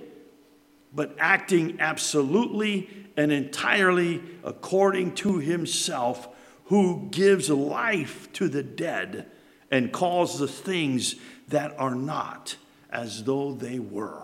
but 0.95 1.15
acting 1.19 1.77
absolutely 1.79 2.89
and 3.19 3.31
entirely 3.31 4.23
according 4.43 5.15
to 5.17 5.39
himself, 5.39 6.29
who 6.67 7.07
gives 7.11 7.51
life 7.51 8.33
to 8.33 8.49
the 8.49 8.63
dead 8.63 9.27
and 9.71 9.93
calls 9.93 10.39
the 10.39 10.49
things 10.49 11.17
that 11.49 11.79
are 11.79 11.95
not 11.95 12.57
as 12.97 13.23
though 13.25 13.53
they 13.53 13.79
were. 13.79 14.23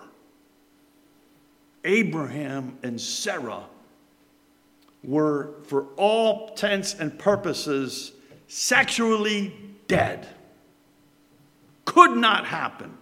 Abraham 1.84 2.78
and 2.82 2.98
Sarah 2.98 3.64
were, 5.04 5.50
for 5.64 5.88
all 5.96 6.48
intents 6.48 6.94
and 6.94 7.18
purposes, 7.18 8.12
sexually 8.48 9.54
dead. 9.88 10.26
Could 11.84 12.16
not 12.16 12.46
happen. 12.46 12.96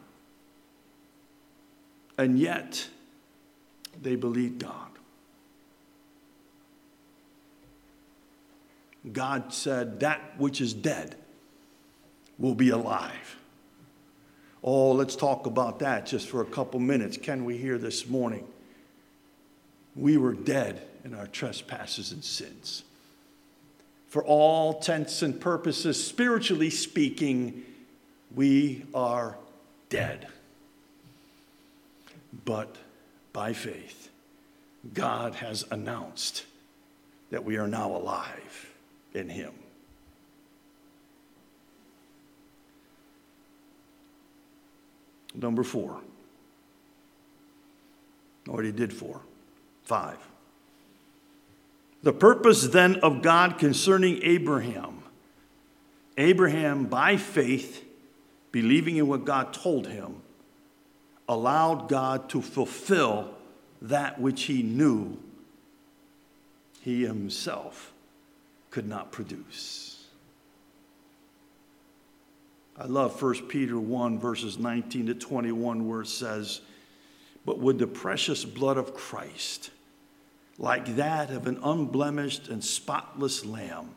And 2.18 2.36
yet, 2.36 2.88
they 4.02 4.16
believed 4.16 4.58
God. 4.58 4.88
God 9.12 9.52
said, 9.52 10.00
That 10.00 10.20
which 10.36 10.60
is 10.60 10.74
dead 10.74 11.14
will 12.38 12.56
be 12.56 12.70
alive. 12.70 13.39
Oh, 14.62 14.92
let's 14.92 15.16
talk 15.16 15.46
about 15.46 15.78
that 15.78 16.06
just 16.06 16.28
for 16.28 16.42
a 16.42 16.46
couple 16.46 16.80
minutes. 16.80 17.16
Can 17.16 17.44
we 17.44 17.56
hear 17.56 17.78
this 17.78 18.06
morning? 18.06 18.46
We 19.96 20.16
were 20.16 20.34
dead 20.34 20.82
in 21.04 21.14
our 21.14 21.26
trespasses 21.26 22.12
and 22.12 22.22
sins 22.22 22.84
for 24.10 24.24
all 24.24 24.74
intents 24.76 25.22
and 25.22 25.40
purposes, 25.40 26.04
spiritually 26.04 26.68
speaking, 26.68 27.62
we 28.34 28.84
are 28.92 29.36
dead. 29.88 30.26
But 32.44 32.74
by 33.32 33.52
faith, 33.52 34.10
God 34.92 35.36
has 35.36 35.64
announced 35.70 36.44
that 37.30 37.44
we 37.44 37.56
are 37.56 37.68
now 37.68 37.94
alive 37.94 38.72
in 39.14 39.28
Him. 39.28 39.52
Number 45.34 45.62
four. 45.62 46.00
Already 48.48 48.72
did 48.72 48.92
four. 48.92 49.20
Five. 49.84 50.18
The 52.02 52.12
purpose 52.12 52.68
then 52.68 52.96
of 52.96 53.22
God 53.22 53.58
concerning 53.58 54.22
Abraham 54.22 55.00
Abraham, 56.20 56.84
by 56.84 57.16
faith, 57.16 57.82
believing 58.52 58.96
in 58.96 59.08
what 59.08 59.24
God 59.24 59.54
told 59.54 59.86
him, 59.86 60.16
allowed 61.26 61.88
God 61.88 62.28
to 62.30 62.42
fulfill 62.42 63.34
that 63.80 64.20
which 64.20 64.42
he 64.42 64.62
knew 64.62 65.16
he 66.82 67.04
himself 67.04 67.92
could 68.70 68.86
not 68.86 69.12
produce. 69.12 69.99
I 72.80 72.86
love 72.86 73.20
1 73.20 73.48
Peter 73.48 73.78
1, 73.78 74.18
verses 74.18 74.58
19 74.58 75.08
to 75.08 75.14
21, 75.14 75.86
where 75.86 76.00
it 76.00 76.06
says, 76.06 76.62
But 77.44 77.58
with 77.58 77.78
the 77.78 77.86
precious 77.86 78.46
blood 78.46 78.78
of 78.78 78.94
Christ, 78.94 79.70
like 80.56 80.96
that 80.96 81.28
of 81.30 81.46
an 81.46 81.58
unblemished 81.62 82.48
and 82.48 82.64
spotless 82.64 83.44
lamb. 83.44 83.90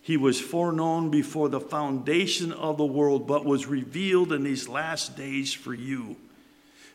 He 0.00 0.16
was 0.16 0.40
foreknown 0.40 1.10
before 1.10 1.50
the 1.50 1.60
foundation 1.60 2.52
of 2.52 2.78
the 2.78 2.86
world, 2.86 3.26
but 3.26 3.44
was 3.44 3.66
revealed 3.66 4.32
in 4.32 4.44
these 4.44 4.66
last 4.66 5.14
days 5.14 5.52
for 5.52 5.74
you. 5.74 6.16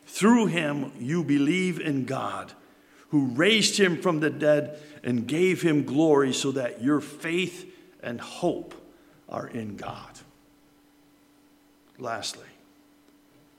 Through 0.06 0.46
him 0.46 0.90
you 0.98 1.22
believe 1.22 1.78
in 1.78 2.04
God, 2.04 2.52
who 3.10 3.26
raised 3.26 3.78
him 3.78 4.02
from 4.02 4.18
the 4.18 4.30
dead 4.30 4.76
and 5.04 5.28
gave 5.28 5.62
him 5.62 5.84
glory, 5.84 6.32
so 6.32 6.50
that 6.50 6.82
your 6.82 7.00
faith 7.00 7.72
and 8.02 8.20
hope 8.20 8.74
are 9.28 9.46
in 9.46 9.76
God. 9.76 10.18
Lastly, 12.00 12.46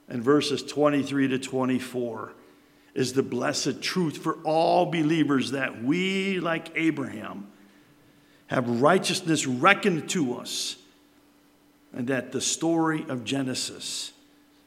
in 0.10 0.22
verses 0.22 0.64
23 0.64 1.30
to 1.30 1.40
24, 1.40 2.34
is 2.94 3.14
the 3.14 3.24
blessed 3.24 3.82
truth 3.82 4.18
for 4.18 4.34
all 4.44 4.88
believers 4.88 5.52
that 5.52 5.84
we, 5.84 6.40
like 6.40 6.72
Abraham, 6.76 7.48
have 8.48 8.82
righteousness 8.82 9.48
reckoned 9.48 10.10
to 10.10 10.38
us, 10.38 10.76
and 11.94 12.08
that 12.08 12.32
the 12.32 12.42
story 12.42 13.06
of 13.08 13.24
Genesis 13.24 14.12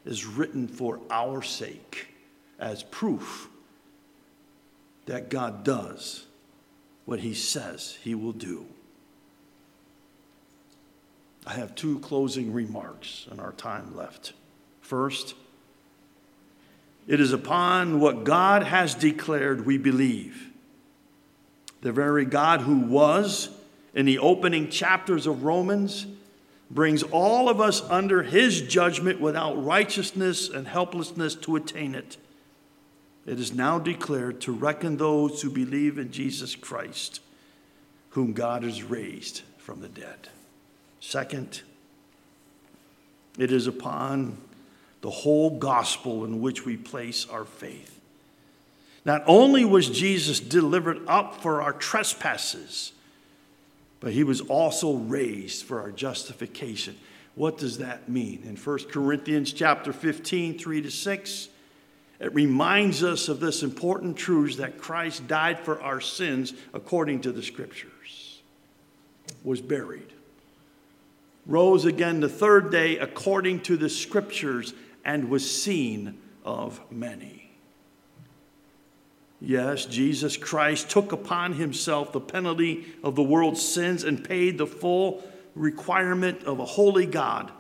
is 0.07 0.25
written 0.25 0.69
for 0.69 1.01
our 1.11 1.43
sake 1.43 2.09
as 2.59 2.83
proof 2.83 3.49
that 5.07 5.29
God 5.29 5.65
does 5.65 6.25
what 7.05 7.21
he 7.21 7.35
says 7.35 7.99
he 8.03 8.15
will 8.15 8.33
do. 8.33 8.67
I 11.47 11.55
have 11.55 11.75
two 11.75 11.99
closing 11.99 12.53
remarks 12.53 13.27
in 13.31 13.39
our 13.39 13.53
time 13.53 13.97
left. 13.97 14.33
First, 14.81 15.35
it 17.07 17.21
is 17.21 17.33
upon 17.33 18.01
what 18.01 18.25
God 18.25 18.63
has 18.63 18.95
declared 18.95 19.67
we 19.67 19.77
believe. 19.77 20.51
The 21.83 21.93
very 21.93 22.25
God 22.25 22.63
who 22.63 22.79
was 22.79 23.51
in 23.95 24.07
the 24.07 24.19
opening 24.19 24.71
chapters 24.71 25.27
of 25.27 25.45
Romans 25.45 26.07
brings 26.71 27.03
all 27.03 27.51
of 27.51 27.61
us 27.61 27.83
under 27.91 28.23
his 28.23 28.63
judgment 28.63 29.21
without 29.21 29.63
righteousness 29.63 30.49
and 30.49 30.67
helplessness 30.67 31.35
to 31.35 31.57
attain 31.57 31.95
it. 31.95 32.17
It 33.27 33.39
is 33.39 33.53
now 33.53 33.79
declared 33.79 34.41
to 34.43 34.53
reckon 34.53 34.97
those 34.97 35.43
who 35.43 35.51
believe 35.51 35.99
in 35.99 36.11
Jesus 36.11 36.55
Christ, 36.55 37.21
whom 38.11 38.33
God 38.33 38.63
has 38.63 38.83
raised 38.83 39.43
from 39.59 39.81
the 39.81 39.89
dead. 39.89 40.29
Second, 41.07 41.61
it 43.39 43.53
is 43.53 43.67
upon 43.67 44.39
the 45.03 45.11
whole 45.11 45.59
gospel 45.59 46.25
in 46.25 46.41
which 46.41 46.65
we 46.65 46.79
place 46.79 47.29
our 47.29 47.45
faith. 47.45 48.01
Not 49.05 49.23
only 49.27 49.67
was 49.67 49.91
Jesus 49.91 50.41
delivered 50.41 51.07
up 51.07 51.43
for 51.43 51.61
our 51.61 51.75
trespasses, 51.75 52.93
but 54.01 54.15
he 54.15 54.25
was 54.25 54.41
also 54.41 54.95
raised 54.95 55.65
for 55.65 55.83
our 55.83 55.91
justification. 55.91 56.97
What 57.35 57.59
does 57.59 57.79
that 57.79 58.09
mean? 58.09 58.43
In 58.45 58.57
1 58.57 58.79
Corinthians 58.91 59.53
chapter 59.53 59.93
15, 59.93 60.59
3 60.59 60.83
to 60.83 60.91
6, 60.91 61.49
it 62.19 62.35
reminds 62.35 63.05
us 63.05 63.29
of 63.29 63.41
this 63.41 63.63
important 63.63 64.17
truth 64.17 64.57
that 64.57 64.79
Christ 64.79 65.29
died 65.29 65.61
for 65.61 65.83
our 65.83 66.01
sins 66.01 66.55
according 66.73 67.21
to 67.21 67.31
the 67.31 67.43
scriptures, 67.43 68.41
was 69.45 69.61
buried, 69.61 70.11
rose 71.47 71.85
again 71.85 72.21
the 72.21 72.29
third 72.29 72.71
day 72.71 72.99
according 72.99 73.61
to 73.61 73.77
the 73.77 73.89
scriptures, 73.89 74.75
and 75.05 75.29
was 75.29 75.49
seen 75.63 76.19
of 76.45 76.81
many. 76.91 77.51
Yes, 79.41 79.85
Jesus 79.85 80.39
Christ 80.39 80.89
took 80.89 81.13
upon 81.13 81.53
himself 81.53 82.13
the 82.13 82.21
penalty 82.21 82.87
of 83.03 83.15
the 83.15 83.23
world's 83.23 83.61
sins 83.61 84.03
and 84.03 84.25
paid 84.25 84.57
the 84.57 84.67
full 84.67 85.23
requirement 85.55 86.45
of 86.45 86.59
a 86.59 86.65
holy 86.65 87.05
God 87.05 87.53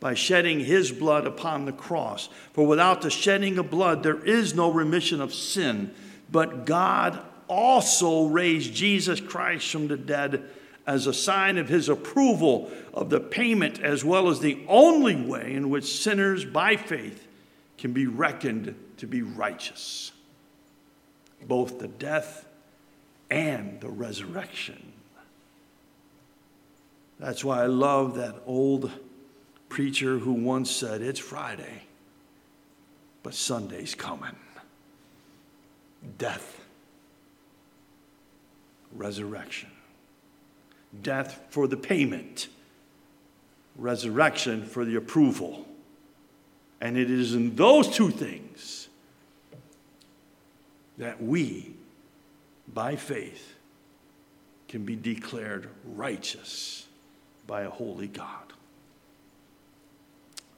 by 0.00 0.14
shedding 0.14 0.60
his 0.60 0.90
blood 0.90 1.26
upon 1.26 1.66
the 1.66 1.72
cross. 1.72 2.28
For 2.54 2.66
without 2.66 3.02
the 3.02 3.10
shedding 3.10 3.58
of 3.58 3.70
blood, 3.70 4.02
there 4.02 4.24
is 4.24 4.54
no 4.54 4.72
remission 4.72 5.20
of 5.20 5.34
sin. 5.34 5.94
But 6.30 6.64
God 6.64 7.22
also 7.46 8.26
raised 8.26 8.74
Jesus 8.74 9.20
Christ 9.20 9.70
from 9.70 9.88
the 9.88 9.98
dead 9.98 10.48
as 10.86 11.06
a 11.06 11.14
sign 11.14 11.58
of 11.58 11.68
his 11.68 11.88
approval 11.88 12.70
of 12.92 13.10
the 13.10 13.20
payment, 13.20 13.80
as 13.80 14.04
well 14.04 14.28
as 14.28 14.40
the 14.40 14.64
only 14.68 15.16
way 15.16 15.52
in 15.54 15.70
which 15.70 15.84
sinners 15.84 16.44
by 16.44 16.76
faith 16.76 17.26
can 17.78 17.92
be 17.92 18.06
reckoned 18.06 18.74
to 18.98 19.06
be 19.06 19.22
righteous. 19.22 20.12
Both 21.46 21.78
the 21.78 21.88
death 21.88 22.46
and 23.30 23.80
the 23.80 23.88
resurrection. 23.88 24.92
That's 27.18 27.44
why 27.44 27.62
I 27.62 27.66
love 27.66 28.16
that 28.16 28.36
old 28.46 28.90
preacher 29.68 30.18
who 30.18 30.32
once 30.32 30.70
said, 30.70 31.02
It's 31.02 31.18
Friday, 31.18 31.82
but 33.22 33.34
Sunday's 33.34 33.94
coming. 33.94 34.36
Death, 36.18 36.60
resurrection. 38.92 39.71
Death 41.00 41.40
for 41.50 41.66
the 41.66 41.76
payment, 41.76 42.48
resurrection 43.76 44.64
for 44.64 44.84
the 44.84 44.96
approval. 44.96 45.66
And 46.80 46.98
it 46.98 47.10
is 47.10 47.34
in 47.34 47.54
those 47.54 47.88
two 47.88 48.10
things 48.10 48.88
that 50.98 51.22
we, 51.22 51.72
by 52.72 52.96
faith, 52.96 53.54
can 54.68 54.84
be 54.84 54.96
declared 54.96 55.68
righteous 55.84 56.86
by 57.46 57.62
a 57.62 57.70
holy 57.70 58.08
God. 58.08 58.52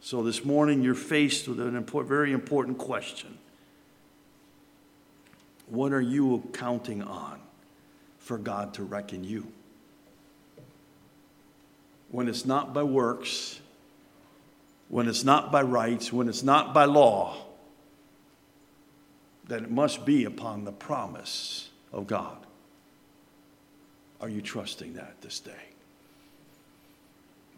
So 0.01 0.23
this 0.23 0.45
morning, 0.45 0.83
you're 0.83 0.95
faced 0.95 1.49
with 1.49 1.59
a 1.61 1.67
important, 1.67 2.09
very 2.09 2.33
important 2.33 2.79
question. 2.79 3.39
What 5.67 5.93
are 5.93 6.01
you 6.01 6.49
counting 6.53 7.03
on 7.03 7.41
for 8.19 8.37
God 8.37 8.75
to 8.75 8.83
reckon 8.83 9.25
you? 9.25 9.47
When 12.15 12.29
it's 12.29 12.45
not 12.45 12.73
by 12.73 12.85
works, 12.85 13.59
when 14.89 15.09
it's 15.09 15.25
not 15.25 15.51
by 15.51 15.63
rights, 15.63 16.13
when 16.13 16.29
it's 16.29 16.45
not 16.45 16.73
by 16.73 16.85
law, 16.85 17.35
then 19.49 19.65
it 19.65 19.71
must 19.73 20.07
be 20.07 20.25
upon 20.25 20.65
the 20.65 20.71
promise 20.71 21.71
of 21.93 22.07
God. 22.07 22.37
Are 24.21 24.29
you 24.29 24.41
trusting 24.43 24.95
that 24.95 25.23
this 25.23 25.41
day? 25.41 25.75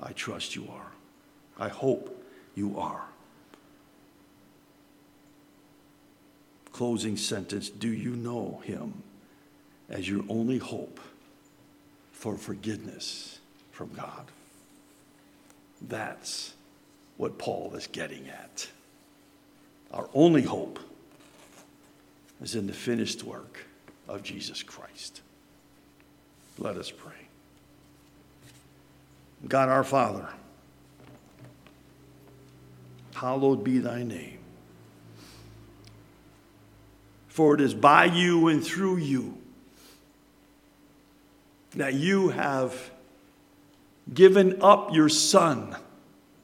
I 0.03 0.13
trust 0.13 0.57
you 0.57 0.67
are. 0.73 0.93
I 1.59 1.69
hope 1.69 2.25
you 2.55 2.81
are. 2.81 3.05
Closing 6.73 7.19
sentence 7.19 7.69
Do 7.69 7.89
you 7.89 8.17
know 8.17 8.63
him 8.65 9.03
as 9.91 10.09
your 10.09 10.25
only 10.31 10.57
hope 10.57 10.99
for 12.13 12.39
forgiveness 12.39 13.39
from 13.71 13.91
God? 13.93 14.31
That's 15.81 16.55
what 17.17 17.39
Paul 17.39 17.75
is 17.75 17.87
getting 17.87 18.29
at. 18.29 18.69
Our 19.93 20.09
only 20.15 20.43
hope 20.43 20.79
is 22.43 22.55
in 22.55 22.67
the 22.67 22.73
finished 22.73 23.23
work 23.25 23.67
of 24.09 24.23
Jesus 24.23 24.63
Christ. 24.63 25.23
Let 26.59 26.77
us 26.77 26.91
pray. 26.91 27.13
God 29.47 29.69
our 29.69 29.85
Father, 29.85 30.29
hallowed 33.15 33.63
be 33.63 33.79
thy 33.79 34.03
name. 34.03 34.39
For 37.29 37.55
it 37.55 37.61
is 37.61 37.75
by 37.75 38.07
you 38.07 38.49
and 38.49 38.65
through 38.65 38.97
you 38.97 39.37
that 41.75 41.95
you 41.95 42.31
have 42.31 42.91
given 44.13 44.63
up 44.63 44.93
your 44.93 45.09
Son 45.09 45.77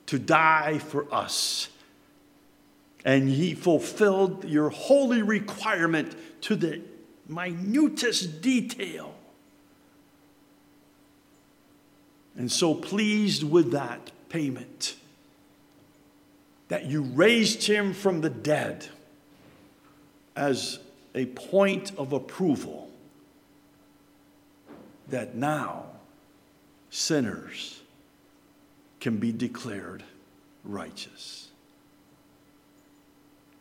to 0.06 0.18
die 0.18 0.78
for 0.78 1.12
us. 1.12 1.68
And 3.04 3.28
he 3.28 3.54
fulfilled 3.54 4.44
your 4.44 4.70
holy 4.70 5.22
requirement 5.22 6.14
to 6.42 6.56
the 6.56 6.82
minutest 7.28 8.40
detail. 8.40 9.14
And 12.36 12.50
so 12.50 12.74
pleased 12.74 13.42
with 13.42 13.72
that 13.72 14.10
payment 14.28 14.96
that 16.68 16.86
you 16.86 17.02
raised 17.02 17.66
him 17.66 17.92
from 17.92 18.22
the 18.22 18.30
dead 18.30 18.88
as 20.34 20.78
a 21.14 21.26
point 21.26 21.92
of 21.98 22.12
approval 22.12 22.90
that 25.08 25.34
now 25.34 25.91
sinners 26.92 27.80
can 29.00 29.16
be 29.16 29.32
declared 29.32 30.04
righteous. 30.62 31.48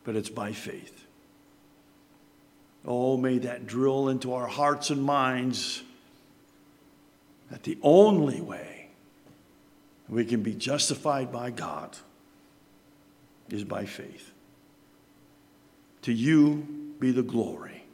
But 0.04 0.18
it's 0.18 0.30
by 0.30 0.52
faith. 0.52 1.06
Oh, 2.86 3.16
may 3.16 3.38
that 3.40 3.66
drill 3.66 4.10
into 4.10 4.34
our 4.34 4.48
hearts 4.48 4.90
and 4.90 5.02
minds 5.02 5.82
that 7.50 7.64
the 7.64 7.78
only 7.82 8.42
way 8.42 8.90
we 10.10 10.26
can 10.26 10.44
be 10.44 10.54
justified 10.54 11.32
by 11.32 11.52
God 11.52 11.96
is 13.50 13.64
by 13.64 13.86
faith. 13.86 14.32
To 16.02 16.12
you 16.12 16.96
be 17.00 17.12
the 17.12 17.24
glory, 17.24 17.86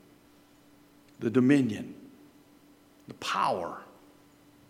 the 1.19 1.29
dominion, 1.29 1.93
the 3.07 3.13
power, 3.15 3.81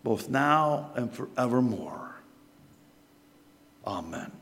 both 0.02 0.28
now 0.28 0.90
and 0.94 1.12
forevermore. 1.12 2.14
Amen. 3.86 4.32